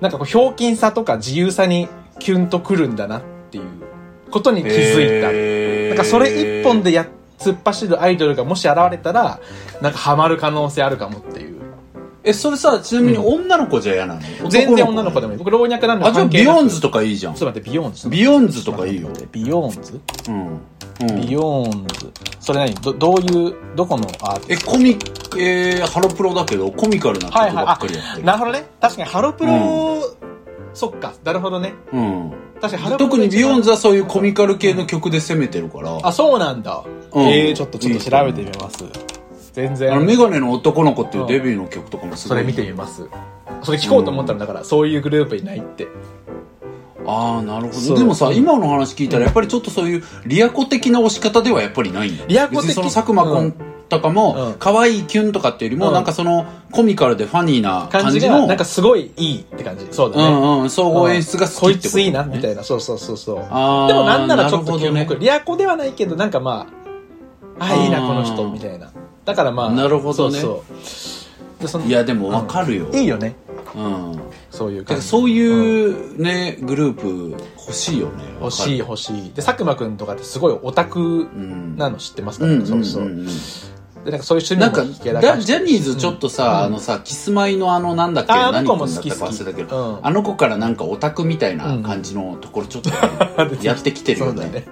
[0.00, 1.88] なんかこうひょうきんさとか自由さに
[2.18, 3.64] キュンとくるんだなっていう
[4.30, 5.30] ことに気づいた。
[5.90, 7.06] なんかそれ一本でや
[7.38, 9.40] 突っ走るアイドルがもし現れたら、
[9.80, 11.59] なんかハマる可能性あるかもっていう。
[12.22, 14.20] えそれさちなみに女の子じゃ嫌なの？
[14.50, 15.38] 全然女の子でももいい。
[15.38, 16.54] 僕老若男女あじゃあ関係なく。
[16.54, 17.34] BEYOOOOONDS とかいいじゃん。
[17.34, 19.08] ちょっと待って、 BEYOOOOONDS。BEYOOOOONDS とかいいよ。
[19.32, 20.60] BEYOOOOONDS うん。
[21.00, 21.20] うん。
[21.20, 22.12] BEYOOOOONDS。
[22.40, 22.74] それ何？
[22.74, 24.90] ど、どういう、どこのアーティえスコミ
[25.38, 27.66] えー、ハロプロだけどコミカルな曲はいはい。
[27.66, 28.66] ばっかりやってとる、なるほどね。
[28.80, 30.16] 確かにハロプロ、
[30.74, 31.14] そっか。
[31.24, 31.74] なるほどね。
[31.92, 32.32] うん。
[32.60, 35.98] 確かにハロプロ特に BEYOOOOONDS ははそういうコミカル系の曲で攻めてるから。
[36.02, 36.84] あ、そうなんだ。
[37.12, 37.26] うん。
[37.26, 38.84] ええー、ちょっと、ちょっと調べてみます。
[39.52, 39.92] 全然。
[39.92, 43.08] あのメガネの男の子っていうデビューの曲とかもすごいそれ見てみます。
[43.62, 45.88] それ聞こうと思ったら、だから、そういうグループいないって。
[47.06, 53.54] ああなるほどでもさうん今の話聞いたらやっぱりちょっとそういうリアコ的な推し方ではやっぱりないんだリアコ的その佐久間君
[53.88, 59.88] とかうんも可愛いキュンとかっていうよりうんもなんかそのコミカルでファニーな感じが、感じのなんかすごいいいって感じ。
[59.90, 60.24] そうだね。
[60.24, 62.62] うんうん総合演出が好きってことこいついいな、みたいな。
[62.62, 63.36] そうそうそうそう。
[63.36, 66.68] でもなんならちょっとなるほどね僕、リアコではないけど、なんかま
[67.58, 68.92] あ、あ、いいな、この人、みたいな。
[69.30, 71.26] だからまあ、なるほどねそうそ
[71.58, 73.34] うでそのいやでもわかるよいいよね。
[73.74, 74.84] うんそういう感じ。
[74.84, 79.32] だからそういうねグループ欲しいよね欲しい欲しい。
[79.32, 83.10] で、佐久間くんとかってすごいオタクうんなの知ってますか、うんそうそう。
[84.04, 86.58] なんかそういう趣味もひけらだかしてジャニーズちょっとさ、うん。
[86.64, 89.10] あのさキスマイのあのなんだっけあ何君だったか好き。
[89.10, 89.68] 忘れたけ好きうん。
[89.68, 92.96] どあの子からなんかオタクみたいな感じのところちょっとね、
[93.62, 94.46] やってきてるよね。
[94.46, 94.64] ね。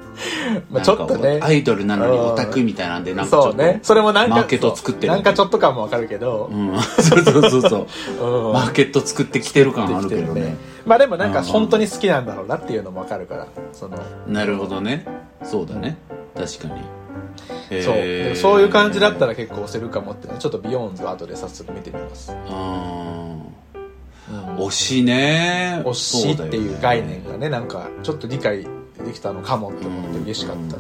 [0.71, 1.41] まあちょっとね。
[1.43, 3.81] アイドルなのにオタクみたいなんでなんかちょっとそうね。
[3.83, 6.51] それもなんか、マーケット作ってるなんかちょっとかもわかるけど。
[6.51, 7.87] う、ん、そうそうそうそ
[8.23, 8.27] う。
[8.49, 8.53] うん。
[8.55, 10.57] マーケット作ってきてる感あるけどね。
[10.87, 11.45] まあでもなんかうん。
[11.45, 15.05] 本当に好きなんだろうなっていうのもわかるから、その、なるほどね。
[15.43, 15.99] そうだね。
[16.35, 17.08] 確かに
[17.83, 18.37] そう。
[18.37, 22.33] そういう感じだったら結構押せるかもってね、ちょっとビヨーンズを後で早速見てみます。
[22.33, 23.59] うんうん
[24.59, 28.67] 推しね推しっていう概念がね、なんかちょっと理解
[29.05, 30.77] できたのかもって思って嬉しかった。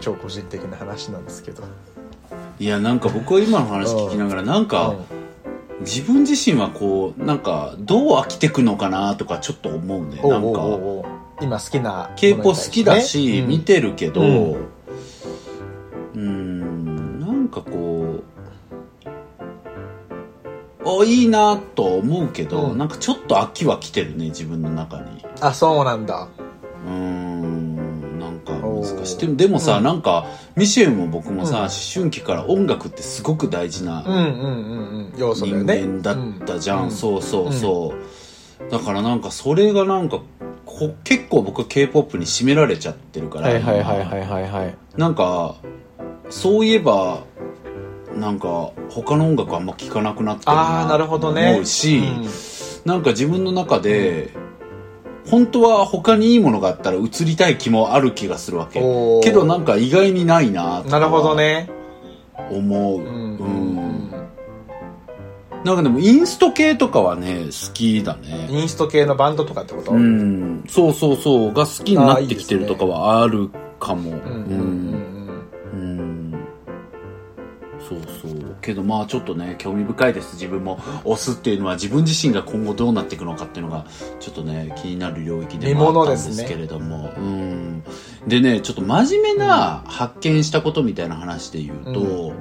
[0.00, 1.64] 超個人的な話なんですけど。
[1.64, 1.66] ー
[2.60, 4.94] いやなんか僕は今の話聞きながらなんか
[5.80, 10.20] 自分自身はこうなんかどう飽きてくのかなとかちょっと思うね。
[10.22, 10.60] なんか
[11.40, 14.70] 今好きな o p 好きだし、見てるけどうん。
[16.14, 18.24] うんなんかこう
[20.84, 22.78] あいいなとは思うけど、うん。
[22.78, 25.24] なんかちょっと飽きは来てるね自分の中に。
[25.40, 26.28] あそうなんだ。
[26.86, 27.17] うん
[28.82, 29.18] 難しい。
[29.18, 29.84] でもでもさ、うん。
[29.84, 31.62] なんかミシェルも僕もさ、うん。
[31.62, 34.02] 思春期から音楽ってすごく大事な
[35.34, 35.86] 人ね。
[35.86, 36.90] 間だったじゃん、うん。
[36.90, 37.94] そうそうそ
[38.66, 40.20] う、だからなんかそれがなんか
[40.64, 44.76] こ結構僕 k p o p に占められちゃってるから、はいはいはいはいはいはい。
[44.96, 45.56] なんか
[46.30, 47.24] そういえば
[48.14, 52.28] なんか他の音楽あんま聴かなくなってるなるほどね思うし、うん
[52.84, 54.30] なんか自分の中で、
[55.30, 58.80] 本当は他にいいものがあったら移りたい気もある気がするわけ。
[59.22, 61.70] けどなんか意外にないななるほどね。
[62.50, 63.46] 思う、うんうんう
[63.86, 64.10] ん。
[65.64, 68.46] なんかでもインスト系とかはね好きだね。
[68.48, 69.92] インスト系のバンドとかってこと？
[69.92, 70.64] うん。
[70.68, 71.52] そうそうそう。
[71.52, 74.10] が好きになってきてるとかはあるかも。
[74.10, 75.17] うん
[78.60, 80.34] けどまあちょっとね興味深いです。
[80.34, 80.80] 自分も。
[81.04, 83.86] 押すっていうのは自分自身が今後どうなっていくのかっていうのが
[84.20, 87.82] ちょっとね気になる領域でもあったんですけれども、うん。
[88.26, 92.34] でねちょっと真面目な発見したことみたいな話で言うと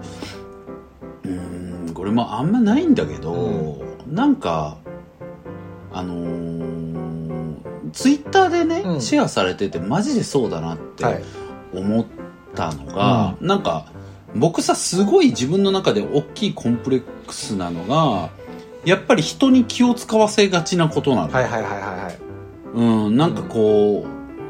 [1.23, 1.91] うん。
[1.93, 4.77] これもあんまないんだけど、なんか
[5.93, 7.37] あのー
[7.93, 9.01] ツイッターでね、うん。
[9.01, 11.23] シェアされててマジでそうだなってはい。
[11.73, 12.05] 思っ
[12.55, 13.91] たのが、なんか
[14.35, 18.29] 僕さすごい自分の中で大きいコンプレックスなのが
[18.85, 22.17] やっぱり人に気を使わせがちなことなの、はいはいはいはいはい。
[22.73, 24.05] うん、なんかこ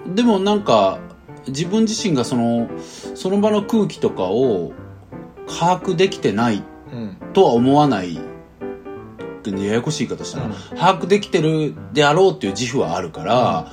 [0.07, 0.99] う、でもなんか
[1.47, 2.69] 自分自身がその
[3.15, 4.73] その場の空気とかを
[5.47, 7.17] 把握できてないうん。
[7.33, 8.19] とは思わない
[9.45, 10.51] ややこしい言い方したな、うん。
[10.77, 13.71] 把握できてるであろうっていう自負はあるから、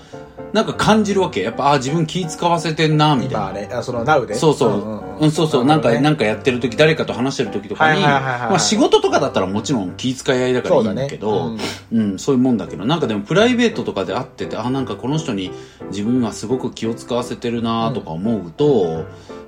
[0.52, 1.42] なんか感じるわけ。
[1.42, 3.50] やっぱ、あ、自分気使わせてんな、みたいな。
[3.50, 4.36] 今ね、あその、ナウで？
[4.36, 4.70] そうそう。
[4.70, 5.64] んうん、そうそう。
[5.64, 15.50] なんか、なんかやってる時、誰かと話してる時とかに、まあ仕事とかだったらもちろん気遣い合いだからいいんだけど、そうん、そういうもんだけど、なんかでもプライベートとかで会ってて、あ、なんかこの人に
[15.90, 19.04] 自分はすごく気を使わせてるなとか思うと、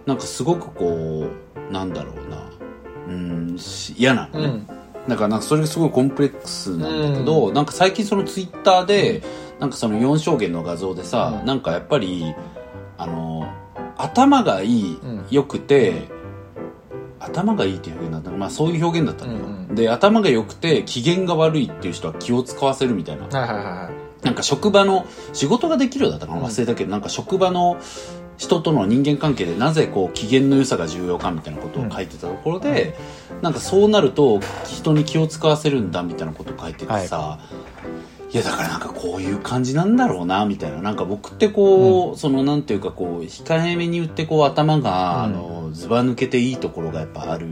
[0.07, 1.27] なんかすごくこ
[1.69, 2.51] う、なんだろうな、
[3.09, 3.11] う
[3.55, 4.47] ん、し嫌なのね。
[4.47, 4.67] うん。
[5.09, 9.23] だからなんかそれがすごいコンプレックスなんだけど、なんか最近そのツイッターで、
[9.59, 11.47] なんかその4証言の画像でさ、うん。
[11.47, 12.35] なんかやっぱり、
[12.99, 13.49] あの、
[13.97, 16.09] 頭がいい、うん良くて、
[17.19, 19.75] 頭がいいっていう表現なんだまあそういう表現だったのよ、うんうん。
[19.75, 23.27] で、頭が良くて機嫌が悪いっていう人は気を使わせるみたいな。
[23.27, 24.25] はいはいはいはい。
[24.25, 26.43] なんか職場の、仕事ができるようだったかな。
[26.43, 27.79] 忘れたけど、なんか職場の
[28.37, 32.97] 人との人間関係でなぜこう機嫌の良さが重要かみたいなことを書いてたところで、
[33.43, 37.39] なんかそうなると人に気を使わせるんだみたいなことを書いててさ、
[38.33, 40.83] い、やだからなんかこういう感じなんだろうなみたいな。
[40.83, 47.47] なんか僕ってこう、そのなんていうかこう控えめに言ってこう頭が、あのずば抜けていいところがやっぱある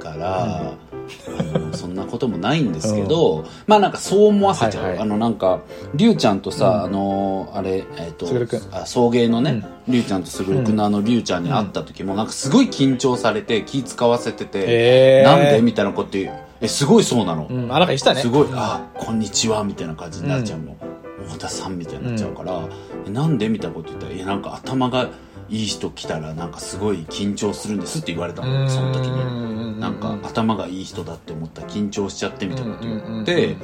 [0.00, 5.02] から、あのそんなこともないんですけど、まあなんかそう思わせちゃう、はいはい。
[5.02, 5.60] あのなんか
[5.94, 8.60] りゅうちゃんとさ、あのあれえっ、とすぐるくん。
[8.74, 15.28] あ送迎のね、りゅうちゃんとすぐるくんのあのりゅうちゃんに会った時もなんかすごい緊張されて気使わせてて、えー。
[15.28, 15.62] なんで？
[15.62, 18.20] みたいなこと言うえすごいそうなの、うん、あ、なんか言ってたね。
[18.20, 20.76] すごい、あ、こんにちは、みたいな感じになっちゃうの。
[21.26, 22.68] 太田さんみたいになっちゃうから、
[23.06, 25.10] えなんでみたいなこと言ったら、いや、なんか頭が
[25.48, 29.52] いい人来たら、なんかすごい緊張するんですって言われたの、その時に。
[29.74, 33.00] になんか頭がいい人だって思ったら緊張しちゃってみたいなこと言うん。
[33.00, 33.14] うん。
[33.14, 33.22] うん。
[33.22, 33.56] って、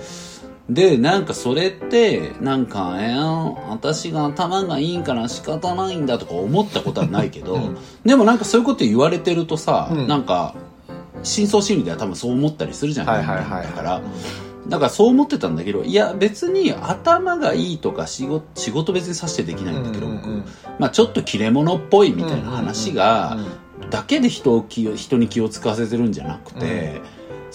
[0.69, 7.79] で、なんかそれって、なんか、えー、私が頭がいいから仕方ないんだとか思ったことはないけど、うん。
[8.05, 10.09] でもなんかそういうこと言われてるとさ、うん。
[10.09, 10.55] なんか、
[11.23, 13.67] 深層心理では多分そう思ったりするじゃないはいはいはい。
[13.67, 14.03] だから、
[14.69, 20.29] だからそう思ってたんだけど、いや別に頭がいいとか仕事、仕事別にさしてできないんだけど、僕、
[20.79, 23.39] まあちょっと切れ者っぽいみたいな話が、
[23.91, 27.01] だけで人を気を、人に気を使わせてるんじゃなくて、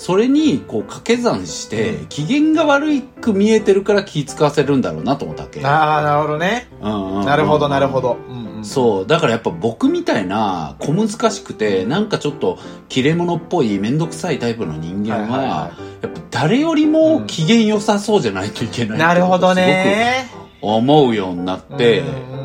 [0.03, 5.65] それにこう掛け算して、機嫌が悪く見えてるから気使わせるんだろうなと思ったわけ。
[5.65, 6.67] ああ、なるほどね。
[6.81, 8.17] うんうんうんなるほど、なるほど。
[8.27, 9.07] うんうんそう。
[9.07, 18.99] だからやっぱ僕みたいな小難しくて、なんかちょっと切れ者っぽいめんどくさいタイプの人間は、はいはいはやっぱ誰よりも機嫌良さそうじゃないといけない。
[18.99, 20.27] なるほどね。
[20.29, 22.03] すごく思うようになって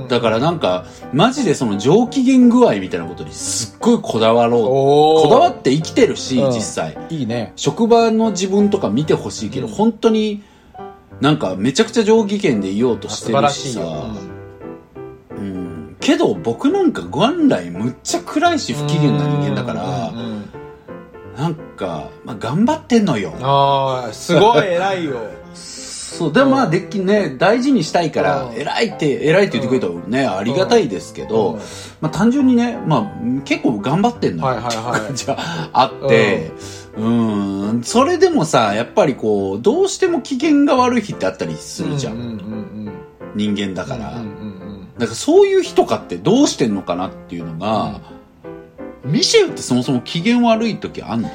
[0.09, 4.62] だからなんか、マジでその上機嫌具合みたいなことにすっごいこだわろう。
[4.62, 6.96] こだわって生きてるし、うん実際。
[7.11, 7.52] いいね。
[7.57, 10.42] 職場の自分とか見てほしいけど、うん本当に、
[11.20, 13.81] なんかめちゃくちゃ上機嫌でいようとしてるしさ。
[13.81, 20.12] うんけど僕なんか元来むっちゃ暗いし不機嫌な人間だから
[21.37, 25.18] なんか、まあ、頑張ってんのよああ、すごい偉いよ。
[26.09, 28.55] そうでもまあできね大事にしたいからうん。
[28.55, 31.59] 偉いって偉いって言ってくれたらねありがたいですけど、うん。
[32.01, 35.14] まあ単純にねまあ結構頑張ってんのよ、はいはいはい。
[35.16, 36.51] じゃああって。
[36.97, 37.83] うん。
[37.85, 42.90] それでもさやっぱりこうどうしても機嫌が悪い日ってあったりするじゃん、
[43.37, 44.14] 人間だから、
[44.99, 48.01] だからそういう日とかってどうしてんのかなっていうのが、
[49.05, 51.31] ミシェルってそもそも機嫌悪い時あんの？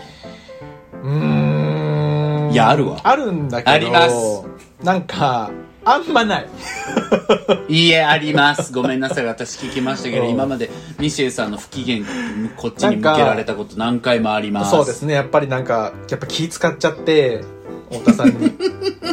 [1.04, 2.50] うん。
[2.52, 3.00] いやあるわ。
[3.04, 3.72] あるんだけど。
[3.72, 4.16] あります。
[4.84, 5.50] なんか、
[5.86, 6.48] あんまない。
[7.69, 8.74] いいえ、あります。
[8.74, 9.26] ごめんなさい。
[9.26, 10.69] 私聞きましたけど、うん今まで
[11.00, 12.06] ミシェルさんの不機嫌、
[12.58, 14.72] こっちに向けられたこと何回もあります。
[14.72, 15.13] そうですね。
[15.13, 17.43] やっぱりなんか、やっぱ気使っちゃって、
[17.91, 18.52] 太田さんに。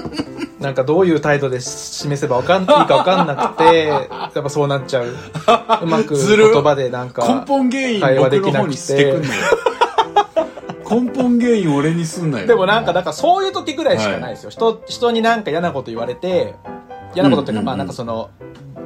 [0.61, 5.07] なんかどういう態度で示せばわかんいいかわかんなくて、やっぱそうなっちゃう。
[5.83, 7.27] うまく 言葉でなんか。
[7.27, 9.15] 根本原因会話できなくて。
[10.91, 12.47] 根本原因俺にすんなよ。
[12.47, 14.51] でもなんか、だからそういう時ぐらいしかないですよ。
[14.51, 16.55] 人、人になんか嫌なこと言われて、
[17.15, 18.31] 嫌なことっていうか、まあなんかその、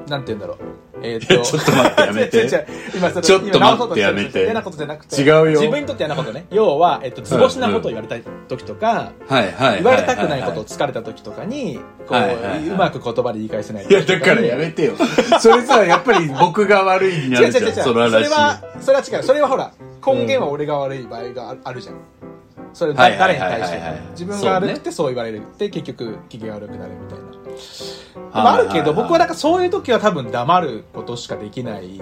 [0.08, 0.58] なんて言うんだろう。
[1.04, 5.20] えーっいやちょっと待ってやめて違う違う今ちょっと待ってやめて嫌なことじゃなくて。
[5.20, 6.46] 違うよ自分にとって嫌なことね。
[6.50, 8.16] 要は、えっと、図星なことを言われた
[8.48, 9.82] 時とか、はいはい。
[9.82, 14.94] 言われたくないことをは疲れた時とかに、こはいはいはいううまく言葉で言い返せないいや、だからやめてよ。
[15.40, 17.66] それさ、やっぱり僕が悪いにな 違う違う違う違う。
[17.66, 17.94] るじゃん、そ。
[17.94, 19.22] れは、それは違う。
[19.22, 19.72] それはほら、
[20.06, 21.96] 根源は俺が悪い場合がああるじゃん。
[22.74, 23.84] それ誰に対しても。
[24.10, 25.38] 自分が悪くてそう言われる。
[25.38, 27.24] って結局機嫌悪くなるみたいな。
[28.34, 32.00] でもあるけど僕はなんかそういう時は多分黙ることしかできない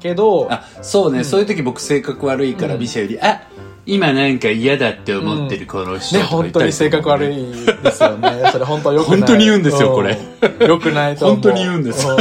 [0.00, 2.80] けど、あ、そうね、そういう時僕性格悪いから、うん。
[2.80, 3.42] ミシェルに、あ、
[3.86, 7.36] 今なんか嫌だって思ってるこの人ね、とか言本当に性格悪い
[7.82, 8.50] ですよね。
[8.52, 9.18] それ本当よくない。
[9.20, 10.18] 本当に言うんですよこれ。
[10.60, 10.68] うん。
[10.68, 11.36] よくないと思う。
[11.36, 12.16] 本当に言うんですう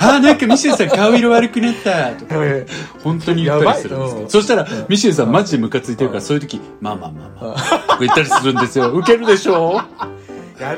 [0.00, 2.10] あ、なんかミシェルさん顔色悪くなった。
[2.12, 2.36] とか。
[2.36, 2.66] ん
[3.04, 4.14] 本当に言ったりするんですやばい。
[4.14, 4.22] うん。
[4.22, 8.90] よそしたら、ミシェルさんマジでムカついてるから、そういう時、まあまあまあまあ、とか言ったりするんですよ。
[8.96, 9.80] ウケるでしょ？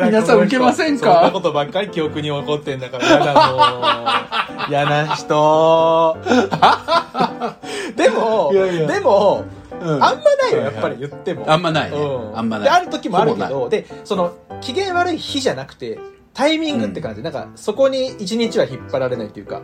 [0.05, 0.47] 皆さんこの人。
[0.47, 1.13] 受けませんか？
[1.15, 4.69] そんなことばっかり記憶に残ってんだから、やだもう。
[4.71, 6.17] 嫌な人。
[7.97, 9.45] でも、でも、
[9.81, 9.91] うん。
[9.95, 11.45] あんまないよ、やっぱり言っても。
[11.49, 11.93] あんまない
[12.35, 12.65] あんまない。
[12.65, 15.99] で、ある時もあるけど、で、その、機嫌悪い日じゃなくて、
[16.35, 17.23] タイミングって感じ。
[17.23, 19.63] なんか、そこに一日は引っ張られないっていうか、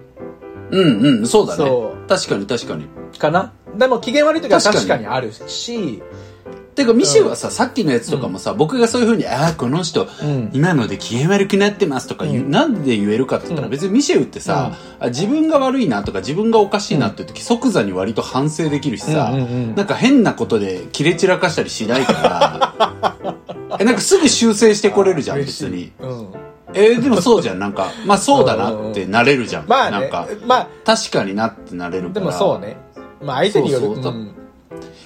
[0.71, 1.65] うんうん、そうだね。
[1.65, 1.95] そ。
[2.09, 2.87] 確かに確かに。
[3.19, 3.53] かな。
[3.77, 4.77] でも、機嫌悪い時は確かに。
[4.77, 6.03] 確かにあるし、
[6.79, 10.51] てか、ミシェはさ、さっきのやつとかもさ、僕がそういうふうに、ああ、この人、うん。
[10.53, 12.51] 今ので機嫌悪くなってますとか言う、うん。
[12.51, 13.73] なんで言えるかって言ったら、うん。
[13.73, 23.35] 別にミシェウってさ、あ自分が悪いなとか自分がおかしいなっていう時、即座に割と反省できるしさ、うんうんうんなんか変なことで切れ散らかしたりしないから、
[23.81, 25.93] え、なんかすぐ修正してこれるじゃん、別に。
[26.01, 26.29] うん。
[26.75, 29.65] えーでもそうじゃん、なんか、 まあそうだなってなれるじゃん。
[29.67, 32.21] まあねなんか、、まあ、確かになってなれるから。
[32.21, 32.77] でもそうね。
[33.23, 33.87] まあ相手による。
[33.87, 34.35] そうそううん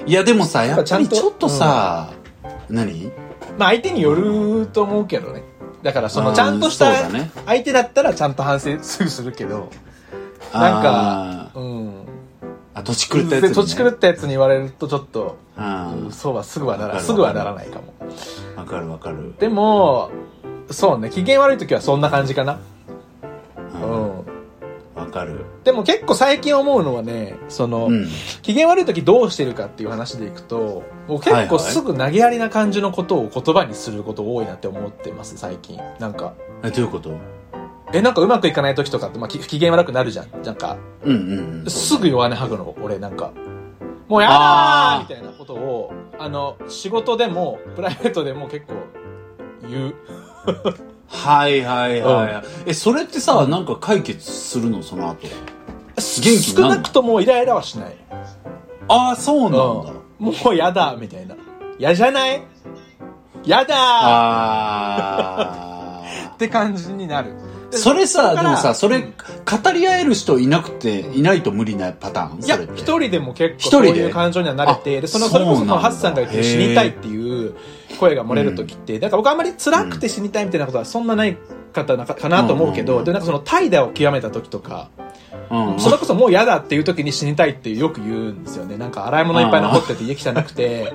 [0.05, 2.09] いやでもさ、やっぱりちょっとさ、
[2.69, 3.13] 何？
[3.57, 5.45] まあ相手によると思うけどね。
[5.83, 6.93] だからそのうんちゃんとした
[7.47, 9.69] 相手だったらちゃんと反省すぐするけど、
[10.53, 11.89] なんあか、うん。
[11.89, 11.91] ー
[12.75, 13.49] あ、土地狂ったやつ、ね。
[13.51, 17.85] で土地狂ったやつに言われるとちょっと、うんそうはすぐはなら、すぐはならないかも。
[18.57, 19.35] わかるわかる。
[19.39, 20.11] でも、
[20.73, 22.55] そうね、機嫌悪い時はそんな感じかな。
[22.55, 22.59] う。
[23.75, 24.23] うんん。
[24.95, 25.47] わかる。
[25.65, 28.07] でも結構最近思うのはね、その、うん。
[28.43, 35.79] 機嫌悪い時どうしてるかっていう話でいくと、もう結構すぐ投げやりな感じのことを言葉にすること多いなって思ってます、最近。
[35.99, 36.35] なんか。
[36.63, 37.11] え、どういうこと？
[37.95, 40.43] え、なんかうまくいかない時とかって、まあ、機嫌悪くなるじゃん。
[40.43, 41.71] なんか、うんうんうん。
[41.71, 43.33] すぐ弱音吐くの、俺なんか。
[44.09, 48.75] もうやだーみたいなことを、あの、仕事でも、プライベートでも結構、
[49.69, 49.95] 言う。
[51.09, 52.71] はいはいはい。
[52.71, 54.83] え、それってさ、なんか解決するの？
[54.83, 55.29] その後。
[55.29, 55.31] 元
[56.23, 57.95] 気に少なくともイライラはしない。
[58.89, 59.57] ああ、そうなんだ。
[60.21, 60.27] うん。
[60.27, 61.37] もうやだみたいな。
[61.79, 62.43] 嫌じゃない？
[63.45, 63.79] やだー
[65.59, 67.35] あって感じになる。
[67.73, 67.77] あ。
[67.77, 72.45] それさ、でもさ、それ、語り合える人いなくて、いないと無理なパターン？
[72.45, 72.57] いや。
[72.75, 73.89] 一人でも結構一人で？
[73.89, 77.55] そういう感情には慣れて、その、それこそハッサンが言ってる死にたいっていう
[78.03, 81.37] 声が漏れる時って、だから僕あんまり辛くて死にたいみたいなことはそんなない
[81.73, 84.91] 方なかかなと思うけど、うんうんうんで、なんかその怠惰を極めた時とか、
[85.51, 85.81] うん。
[85.81, 88.77] それこそもう嫌だっていう時に死にたいってよく言うんですよね。
[88.77, 90.93] なんか洗い物いっぱい残ってて家汚くて、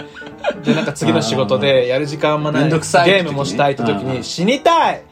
[0.63, 5.03] で、なんか次の仕事でやる時間もない、ゲームもしたいって時うんうんに死にたい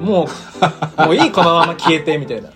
[0.00, 0.28] も
[0.98, 2.50] う、 もういいこのまま消えてみたいな。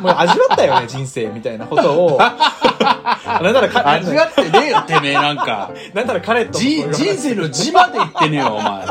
[0.00, 2.18] もう味わったよね、人生みたいなことを。
[3.42, 5.70] なんならか、味わってねえよ、てめえなんか。
[5.94, 8.86] なんなら彼ともじ人生の字まで言ってねえよ、お前。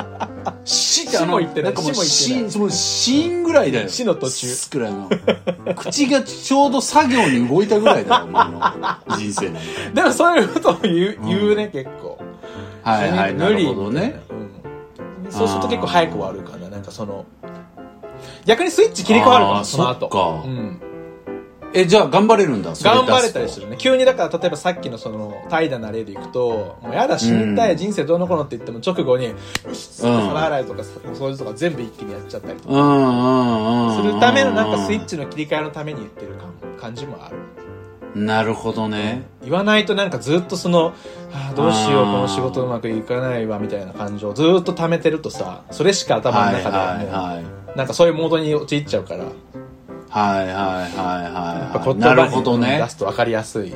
[0.64, 3.90] 死ってあの、死も言ってないんかもう死死、その死んぐらいだよ。
[3.90, 5.10] 死の途中すくらいの。
[5.76, 8.62] 口がちょうど作業に動いたぐらいだよ、お前の
[9.18, 9.62] 人生なんて。
[9.94, 12.18] でもそういうことを言う、言うね、結構。
[12.84, 14.22] はいはい、な無理るほどね。
[14.30, 15.32] うん。
[15.32, 17.26] そうすると結構早く終わるかな、なんかその、
[18.46, 20.00] 逆にスイッチ切り替わるかも、あーその後。
[20.00, 20.10] そっ
[20.42, 20.82] かうん。
[21.74, 23.76] え、じゃあ頑張れるんだ、頑張れたりするね。
[23.78, 29.34] 急にだから、例えばさっきのその、怠惰な例でいくと、もうやだ、死にたい、うん人生どうのこうのって言っても直後に、
[29.74, 30.82] 皿洗いとか
[31.14, 33.96] 掃除とか全部一気にやっちゃったりとか。
[33.98, 36.48] するためのなんかスイッチの切り替えのために言ってる感
[36.80, 37.38] 感じもある。
[38.16, 39.24] なるほどね。
[39.44, 40.94] 言わないとなんかずっとその、
[41.32, 47.78] あーどうしよう、この仕事うまくいかないわ、みたいな感情をずっと溜めてるとさ、それしか頭の中ではいはもう、はいはい。
[47.78, 49.26] なんかそういうモードに陥っちゃうから、
[50.10, 51.80] はいはいはいはいはい。
[51.80, 52.90] ぱ言葉なるほどにね出。
[52.90, 53.74] すと分かりやすい。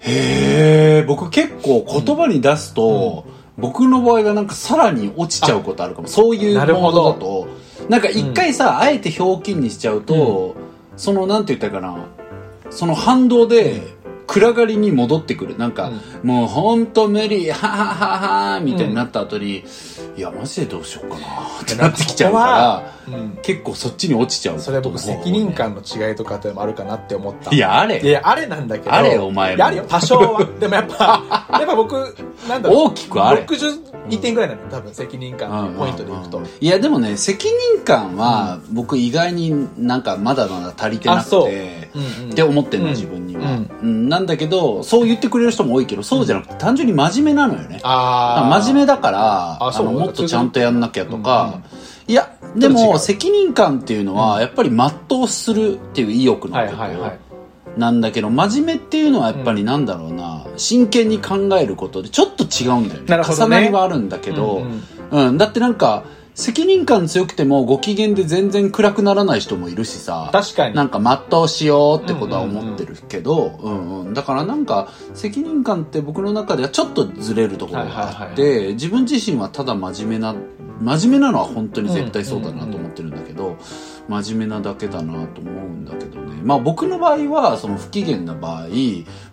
[0.00, 3.24] へえ、僕結構言葉に出すと、
[3.58, 6.08] 僕の場合はなんかさらに落ちちゃうことあるかも。
[6.08, 7.48] そういうモードだと。
[7.88, 10.54] なんか一回さ、あえて表記にしちゃうと、
[10.96, 11.96] そのなんて言ったかな、
[12.70, 13.82] その反動で、
[14.26, 15.56] 暗がりに戻ってくる。
[15.56, 15.90] なんか、
[16.22, 19.64] もうほんと無理、はははは、みたいになった後に、
[20.16, 21.26] いや、マジでどうしようかな、
[21.62, 23.38] ってなってきちゃうから、うん。
[23.42, 24.60] 結構そっちに落ちちゃう。
[24.60, 27.54] それは僕責任感の違いとかってもあるかなって思った。
[27.54, 28.00] いや、あれ。
[28.00, 28.94] いや、あれなんだけど。
[28.94, 30.44] あれお前あるよ、多少は。
[30.58, 31.22] でもやっぱ、
[31.58, 31.94] やっぱ僕、
[32.48, 32.78] なんだろう。
[32.86, 36.42] 大きくあれ62点ぐらいなのよ、多分、責任感のポイントでいくと。
[36.60, 43.70] いやでもね責任感は僕意外になんかまだまだ足りてなくてうんうんって思ってんのうん自分には、うん。
[43.82, 44.08] うん。
[44.08, 47.80] なんだけどそう言ってくれる人も多いけどそうじゃなくて単純に真面目なのよね。
[47.82, 48.60] ああ。
[48.60, 51.60] 真面目だからあそうのもっとちゃんとやんなきゃとか。
[51.70, 57.26] うんいやでも責任感っていうのはやっぱり全うするっていう意欲のはこと。
[57.76, 60.46] なんだけど真面目っていうのはやっぱりなんだろうな。
[60.56, 63.24] 真剣に考えることでちょっと違うんだよね。
[63.24, 65.28] 重なりはあるんだけど、うんうん。
[65.28, 66.04] うん、だってなんか、
[66.36, 70.28] 責任感強くてもご機嫌で全然暗くならない人もいるしさ。
[70.32, 70.74] 確かに。
[70.74, 80.34] なんか全うしようってことは思ってるけど、うんうんだからなんか責任感って僕の中ではちょっとずれるところがあって、はいはい自分自身はただ真面目な
[80.80, 83.56] 真面目なのは本当に絶対そうだなと思ってるんだけど、
[84.08, 86.40] 真面目なだけだなと思うんだけどね。
[86.42, 88.66] まあ僕の場合は、その不機嫌な場合、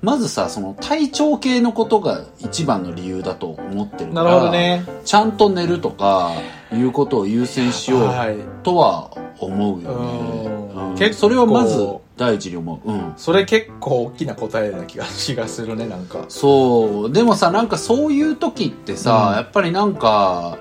[0.01, 4.85] まずさ、その体調系のことが一番の理由だと思ってるかなら、るほどね。
[5.05, 6.31] ちゃんと寝るとか、
[6.73, 10.99] いうことを優先しようはいとは思うようんね。
[10.99, 11.77] 結構それはまず
[12.17, 12.91] 第一に思う。
[12.91, 13.13] うん。
[13.17, 16.25] それ結構大きな答えな気が気がするね、なんか。
[16.29, 17.11] そう。
[17.11, 20.57] でもさ、なんかそういう時ってさ、うんやっぱりなんか、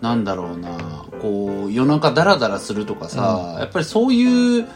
[0.00, 4.66] なんだろうな、こう、夜中ダラダラするとかさ、やっぱりそういう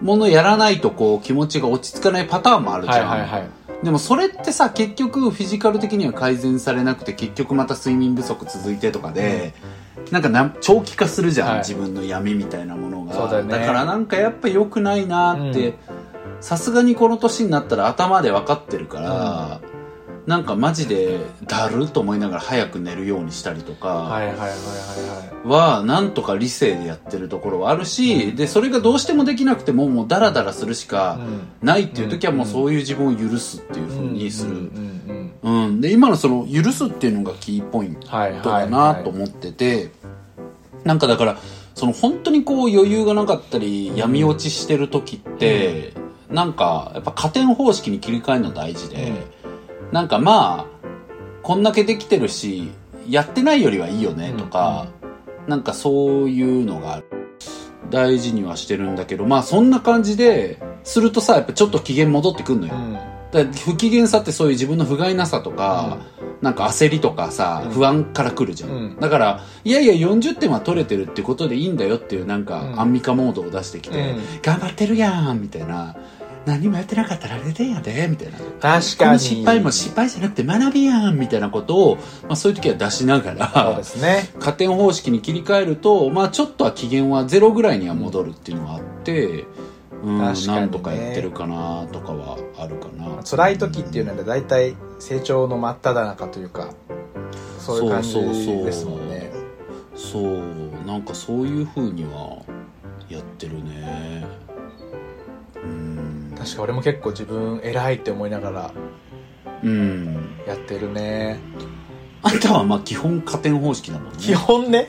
[0.00, 3.08] ものやらないとこう気持ちが落ち着かないパターンもあるじゃん。
[3.08, 3.48] はいはいはい。
[3.84, 9.54] でもそれってさ、結局フィジカル的には改善されなくて結局また睡眠不足続いてとかで、
[10.10, 13.28] なんかな長期化するじゃん、はい自分の闇みたいなものが。
[13.28, 15.74] だよねからなんかやっぱ良くないなって、
[16.40, 19.60] さすがにこの年になったら頭で分かってるから、
[20.26, 23.88] なんかマジでだると思いながら早く寝るようにしたりとか
[25.44, 31.18] はなんとか理性でやってるところはあるし、でそれがどうしてもできなくてももうダラダラするしか
[31.62, 34.70] ないっていう時はもうそういう自分を許すっていうふうにする。
[35.42, 39.90] うんで今のその許すっていうのがキーポイントだなと思ってて、
[40.84, 41.38] なんかだから
[41.74, 45.94] その本当にこう余裕がなかったり闇落ちしてる時って、
[46.28, 49.12] なんかやっぱ加点方式に切り替えるの大事で、
[49.92, 50.88] なんかまあ
[51.42, 52.70] こんだけできてるし
[53.08, 54.86] やってないよりはいいよねとか、
[55.48, 57.02] なんかそういうのが
[57.90, 63.52] 大事にはしてるんだけどまあそんな感じでするとさやっぱちょっと機嫌戻ってくんのよ、うん。
[63.52, 65.98] 不機嫌さってそういう自分の不甲斐なさとか、
[66.40, 67.72] なんか焦りとかさ、うん。
[67.72, 68.96] 不安から来るじゃん、うん。
[69.00, 72.80] だからいやいや40点は取れてるってことでいいんだよっていうなんか、うん。
[72.80, 74.20] アンミカモードを出してきて、うん。
[74.42, 75.96] 頑張ってるやんみたいな
[76.46, 79.18] 何もやってなかったらあれでやでみたいな確かに。
[79.18, 84.30] 失敗も失敗じゃなくて学びやんみたいなことを、まあ、そういう時は出しながそうらですね。
[84.38, 89.44] 加点方式に切り替えると、まあ、ちょっとは機嫌はゼロぐらいには戻るっていうのがあって、
[90.02, 96.72] うん、ねなんとかやってるかなとかはあるかな辛い時っていうのは大体成長の真っ只中というか、
[97.58, 99.30] そういう感じそうそうそうですもんね。
[99.94, 102.42] そうなんかそういうふうには
[103.10, 104.49] やってるねうん
[106.40, 108.70] 確か俺も結構自分偉いって思いながら
[109.62, 110.14] うん。
[110.46, 111.38] やってるね。
[112.22, 114.18] あんたはまあ基本加点方式だもんね。
[114.18, 114.88] 基本ね。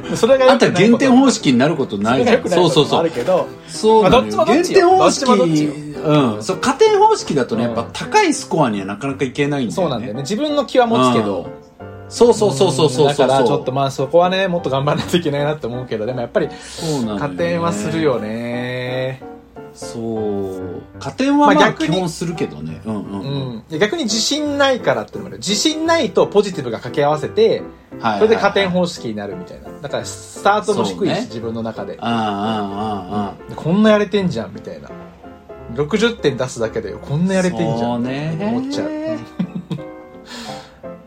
[0.00, 0.16] うん。
[0.16, 2.48] それがあんた減点方式になることないじゃん。
[2.48, 3.04] そうそうあそう。
[3.04, 4.36] るけど、そうなのよ。
[4.36, 5.74] まあどっちもどっちよ。
[5.74, 6.04] 減点方式。
[6.04, 6.42] うん。
[6.42, 9.82] そう加点方式だとねやっぱうん高いスコアにはなかなかいけないんだよね。
[9.82, 10.22] そうなんだよね。
[10.22, 11.48] 自分の気は持つけど、
[12.08, 16.48] そうそうそうそうそうそうだからちょっとまあそこはね、もっと頑張らないといけないなって思うけど、でもやっぱり
[17.18, 18.73] 加点はするよね。
[19.74, 23.64] そう加点はまあ基本するけどねうんうんううんん。
[23.68, 25.38] で逆に自信ないからっていうのもある。
[25.38, 27.62] 自信ないとポジティブが掛け合わせて、
[28.00, 29.70] はいそれで加点方式になるみたいな。
[29.80, 31.96] だからスタートも低いし、ね自分の中で。
[32.00, 34.90] ああああああでこんなやれてんじゃんみたいな。
[35.74, 37.78] 60点出すだけでこんなやれてんじゃん。
[37.78, 38.90] そうね思っちゃう。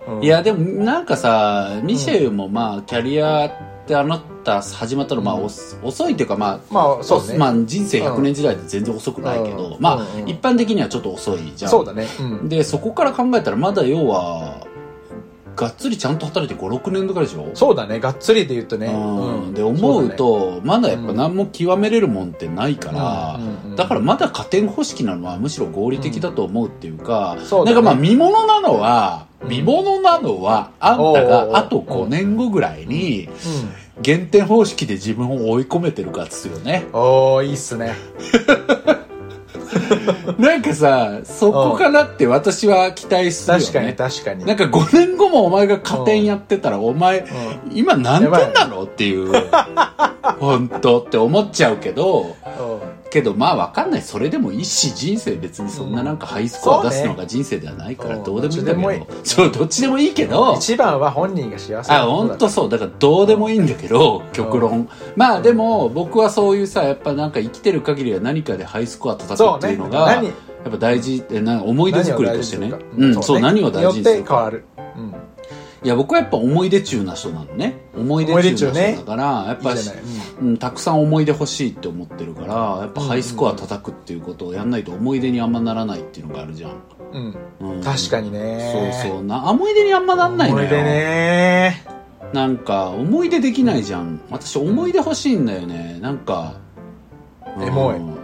[0.08, 3.52] うんいやでもなんかさミシェルもまあキャリアっ
[3.86, 4.04] てあ
[4.48, 7.38] なた始まったのまあお遅いっていうかまあまあそうね。
[7.38, 9.82] まあ人生100年時代で全然遅くないけど、うん。
[9.82, 11.72] まあ、うんうん一般的にはちょっと遅いじゃん。
[11.72, 12.08] そうだね。
[12.20, 12.50] うん。
[12.50, 14.66] でそこから考えたらまだ要は
[15.56, 17.50] がっつりちゃんと働いて56年とかでしょ？
[17.56, 18.00] そうだね。
[18.00, 18.88] がっつりで言うとね。
[18.88, 19.50] うん。
[19.50, 19.54] ん。
[19.54, 23.76] で思う、とまだやっぱ何も極めれるもんってないから、うんうんうん。
[23.76, 27.76] だからまだ加点方式なのはむしろ合理的だと思うっていうか、そうだね。
[27.76, 29.50] なんかまあ見物なのは、うん。
[29.50, 33.28] 見物なのはあんたがあと5年後ぐらいに
[34.02, 36.86] 減点方式で自分を追い込めてるかっつよね。
[36.94, 37.00] うん。
[37.00, 37.94] おー、いいっすね。
[40.38, 43.66] なんかさ、そこかなって私は期待するよね。
[43.66, 44.46] 確かに確かに。
[44.46, 47.26] なんか5年後もお前が加点やってたら、お前、う
[47.72, 48.84] 今何点なの？
[48.84, 49.32] っていう、
[50.40, 52.26] 本当って思っちゃうけど、ん
[53.18, 54.02] けどまあわかんない。
[54.02, 59.00] それでもいいし、人生別にそんななんかハイスコア出すのが人生ではないからどうでもいい。
[59.00, 59.26] んだけど。
[59.26, 62.70] そう、どっちでもいいけど、一番は本人が幸せあ、本当そう。
[62.70, 64.90] だからどうでもいいんだけど、極論。
[65.16, 70.28] まあでも、僕はそういうさ、やっぱなんか生きてる限りは何かでハイスコア叩くっていうのが、何？
[70.28, 72.74] やっぱ大事ってな思い出作りとしてね。
[72.98, 73.24] うん。
[73.24, 74.36] そう何を大事にするか。
[74.36, 74.66] 変わる、
[74.98, 75.16] うん、
[75.84, 77.78] いや僕はやっぱ思い出中な人なのね。
[77.96, 80.04] 思い出中な人だからやっぱいいじゃない、
[80.42, 86.72] うん、たくさん思い出欲しいって思ってるからやっぱハイスコア叩くっていうことをやんないと思い出にあんまならないっていうのがあるじゃん、
[87.14, 87.38] うん。
[87.60, 87.72] うん。
[87.78, 88.94] うん、確かにね。
[89.02, 89.24] そうそう。
[89.24, 90.68] な思い出にあんまなんないのよ。
[90.68, 91.86] 思い出ね。
[92.34, 94.22] なんか思い出できないじゃん。
[94.30, 96.00] 私思い出欲しいんだよね。
[96.02, 96.56] なんか、
[97.58, 97.64] うん。
[97.64, 98.17] エモい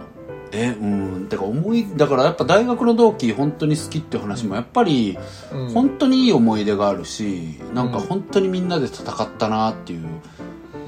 [0.54, 1.28] えうん。
[1.28, 5.18] だから思いだからやっぱ大学の同期本当に好きっていう話もやっぱり
[5.52, 5.68] うん。
[5.70, 10.06] 本当にいい思い出があるし、なんか本当にみんなで戦ったなっていう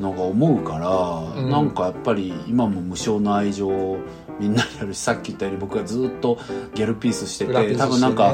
[0.01, 1.51] のが思うから、うん。
[1.51, 3.99] なんかやっぱり今も無償の愛情を
[4.39, 6.39] みんなにあるしさっき言ったように僕がずっと
[6.75, 7.77] ギャルピースしててね。
[7.77, 8.33] 多分なんか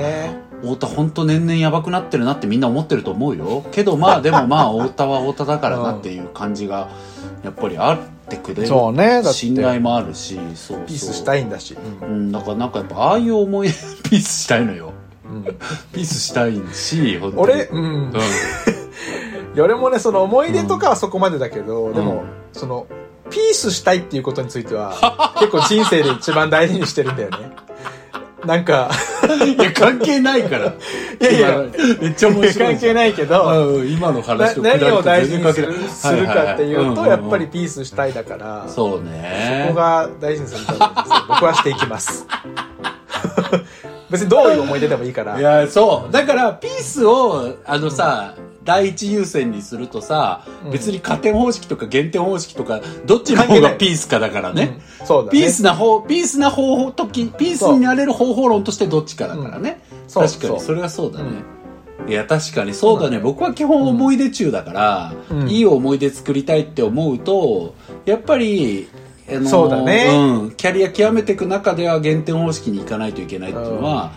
[0.61, 3.65] 太田本当年々やばくなってるなってみんな思ってると思うよ。
[3.73, 6.89] けどまあでもまあ太田は太田だからなっていう感じが
[7.43, 9.33] やっぱりあってくれるそうねだって。
[9.33, 10.87] 信頼もあるしそうそう。
[10.87, 13.69] ピースしたいんだし、うんだからなんかやっぱああいう思い
[14.09, 14.93] ピースしたいのよ。
[15.25, 15.45] うん。
[15.93, 17.43] ピースしたいし本当に。
[17.43, 17.85] 俺、うん。
[17.85, 18.13] うん。
[19.55, 21.95] いや俺もねその思い出とかはそこまでだけど、ん。
[21.95, 22.87] でもその
[23.31, 27.37] ピースしたいっていうことについては 結構人生で一番大事にしてるんだよね。
[28.45, 28.91] なんか
[29.45, 30.67] いや関係ないから。
[30.67, 31.65] いやいや
[32.01, 39.67] めっちゃ面白い関係ないけど、うん今のな話と何を大事にするするかっていうと、やっぱりピースしたいだから、そそうね。
[39.69, 41.15] こが大事にすると思うんですよ。
[41.29, 42.27] 僕はしていきます。
[44.11, 45.39] 別にどういう思い出でもいいから。
[45.39, 46.13] いやそう。
[46.13, 50.71] だからピースをあのさ、第一優先にするとさ、うん。
[50.71, 55.07] 別に加点方式とか減点方式とかどっちの方がピースかだからね、うん。
[55.07, 55.39] そうだね。
[55.39, 60.27] ピースな方ピースな方法時ピースになれる方法論としてどっちかだからね、そう。
[60.27, 60.49] 確かに。
[60.51, 60.61] そう。
[60.61, 61.31] それはそうだね、
[62.09, 63.19] いや確かにそうだね。
[63.19, 65.49] 僕は基本思い出中だから、うん。
[65.49, 68.89] いい思い出作りたいって思うとやっぱり
[69.37, 70.07] あのそうだね。
[70.11, 74.13] うん、キャリア極めていく中では減点方式に行かないといけないっていうのは、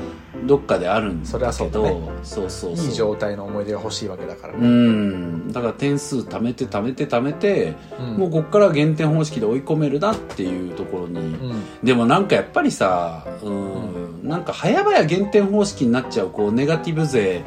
[0.45, 2.01] どっかであるんだそれはけどそうだね。
[2.23, 2.85] そうそうそう。
[2.85, 5.51] いい状態の思い出が欲しいわけだから、うん。
[5.51, 8.17] だから点数貯めて貯めて貯めて、うん。
[8.17, 11.63] もうこっから減点方式で追い込めるなっていうところに、うん。
[11.83, 17.43] でもなんかやっぱりさうん、なんか早々減点方式になっちゃうこうネガティブ勢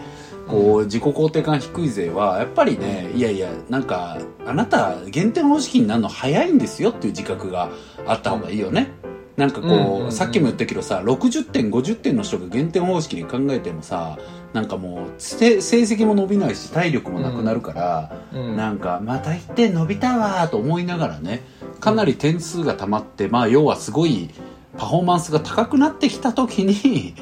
[0.49, 7.71] こう自己肯定感低い勢はやっぱりねいやいやなんかあなた減点方式になるの早いんですよっていう自覚が
[8.07, 8.91] あった方がいいよね。
[9.37, 14.19] なんかこう、うんうんうんさっきも言ったけどさ60点50点の人が減点方式で考えてもさ
[14.53, 18.57] なんかもうせ成績も伸びないし体力もなくなるから、うん。
[18.57, 21.43] なんかまた1点伸びたわーと思いながらね
[21.79, 24.31] かなり点数が溜まってまあ要はすごい
[24.77, 27.15] パフォーマンスが高くなってきた時に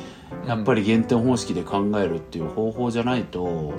[0.47, 3.75] やっぱり減点方式で考えるっていう方法じゃないと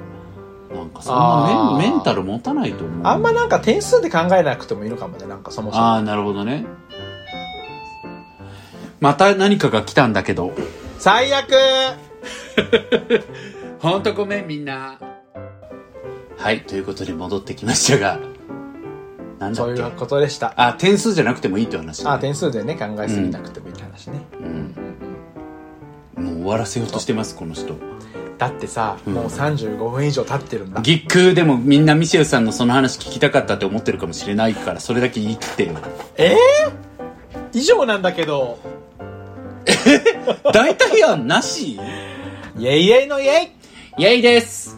[0.74, 3.08] なんかそんなメンメンタル持たないと思う。
[3.08, 5.84] あんまなんか点数で考えなくてもいいのかもねなんかそもそも。
[5.84, 6.66] ああなるほどね。
[9.00, 10.52] また何かが来たんだけど。
[11.00, 11.54] 最悪。
[13.80, 14.98] ほんとごめんみんな。
[16.38, 18.20] はいということで戻ってきましたが。
[19.40, 19.76] なんだっけ？
[19.78, 20.54] そういうことでした。
[20.58, 24.67] あ点数じゃなくてもいいって話、ね、あ点数でね考えすぎなくてもいいって話ね、うん、もう
[26.48, 27.76] 終わらせようとしてますこの人。
[28.38, 29.14] だってさ、うん。
[29.14, 30.82] もう35分以上経ってるんだ。
[30.82, 35.74] ギックでもみんなミシェルさんのその話聞きたかったって思ってるかもしれないからそれだけ言い切ってよ
[36.16, 38.60] えー、以上なんだけど。
[40.54, 41.78] 大体案なし？
[42.58, 43.52] イエイイエイのイエ
[43.98, 44.04] イ。
[44.04, 44.78] イェイです。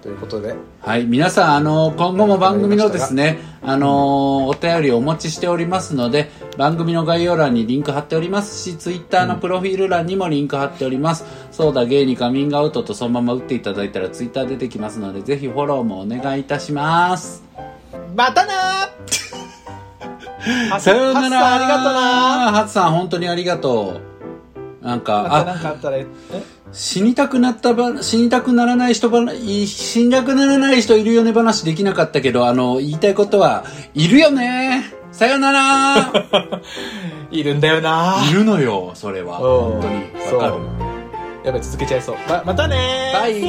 [0.00, 0.54] ということで。
[0.80, 11.24] はい、皆さん、あの今後も番組のですね、あのお便りをお待ちしておりますので、番組の概要欄にリンク貼っておりますし、ツイッターのプロフィール欄にもリンク貼っております。
[11.52, 17.42] そうだ、ゲイにカミングアウトとそのまま打っていただいたらツイッター出てきますので、ぜひフォローもお願いいたします。
[18.14, 18.86] またなー
[20.80, 24.00] さようならありがとなハツさん、本当にありがと
[24.82, 24.86] う。
[24.86, 26.06] なんか、あ、なんかあったらえ
[26.72, 29.20] 死にたくなったば、死にたくならない人ば
[29.66, 34.84] 死にたくならない人いるよね話できなかったけど、あの、言いたいことは、いるよね
[35.16, 36.12] さよなら。
[37.32, 38.16] いるんだよな。
[38.30, 39.38] いるのよ、それは。
[39.38, 39.44] うん。
[39.80, 40.42] 本当に。
[40.42, 40.62] わかる。
[41.42, 42.16] やべ続けちゃいそう。
[42.28, 43.18] ままたねー。
[43.18, 43.40] バイ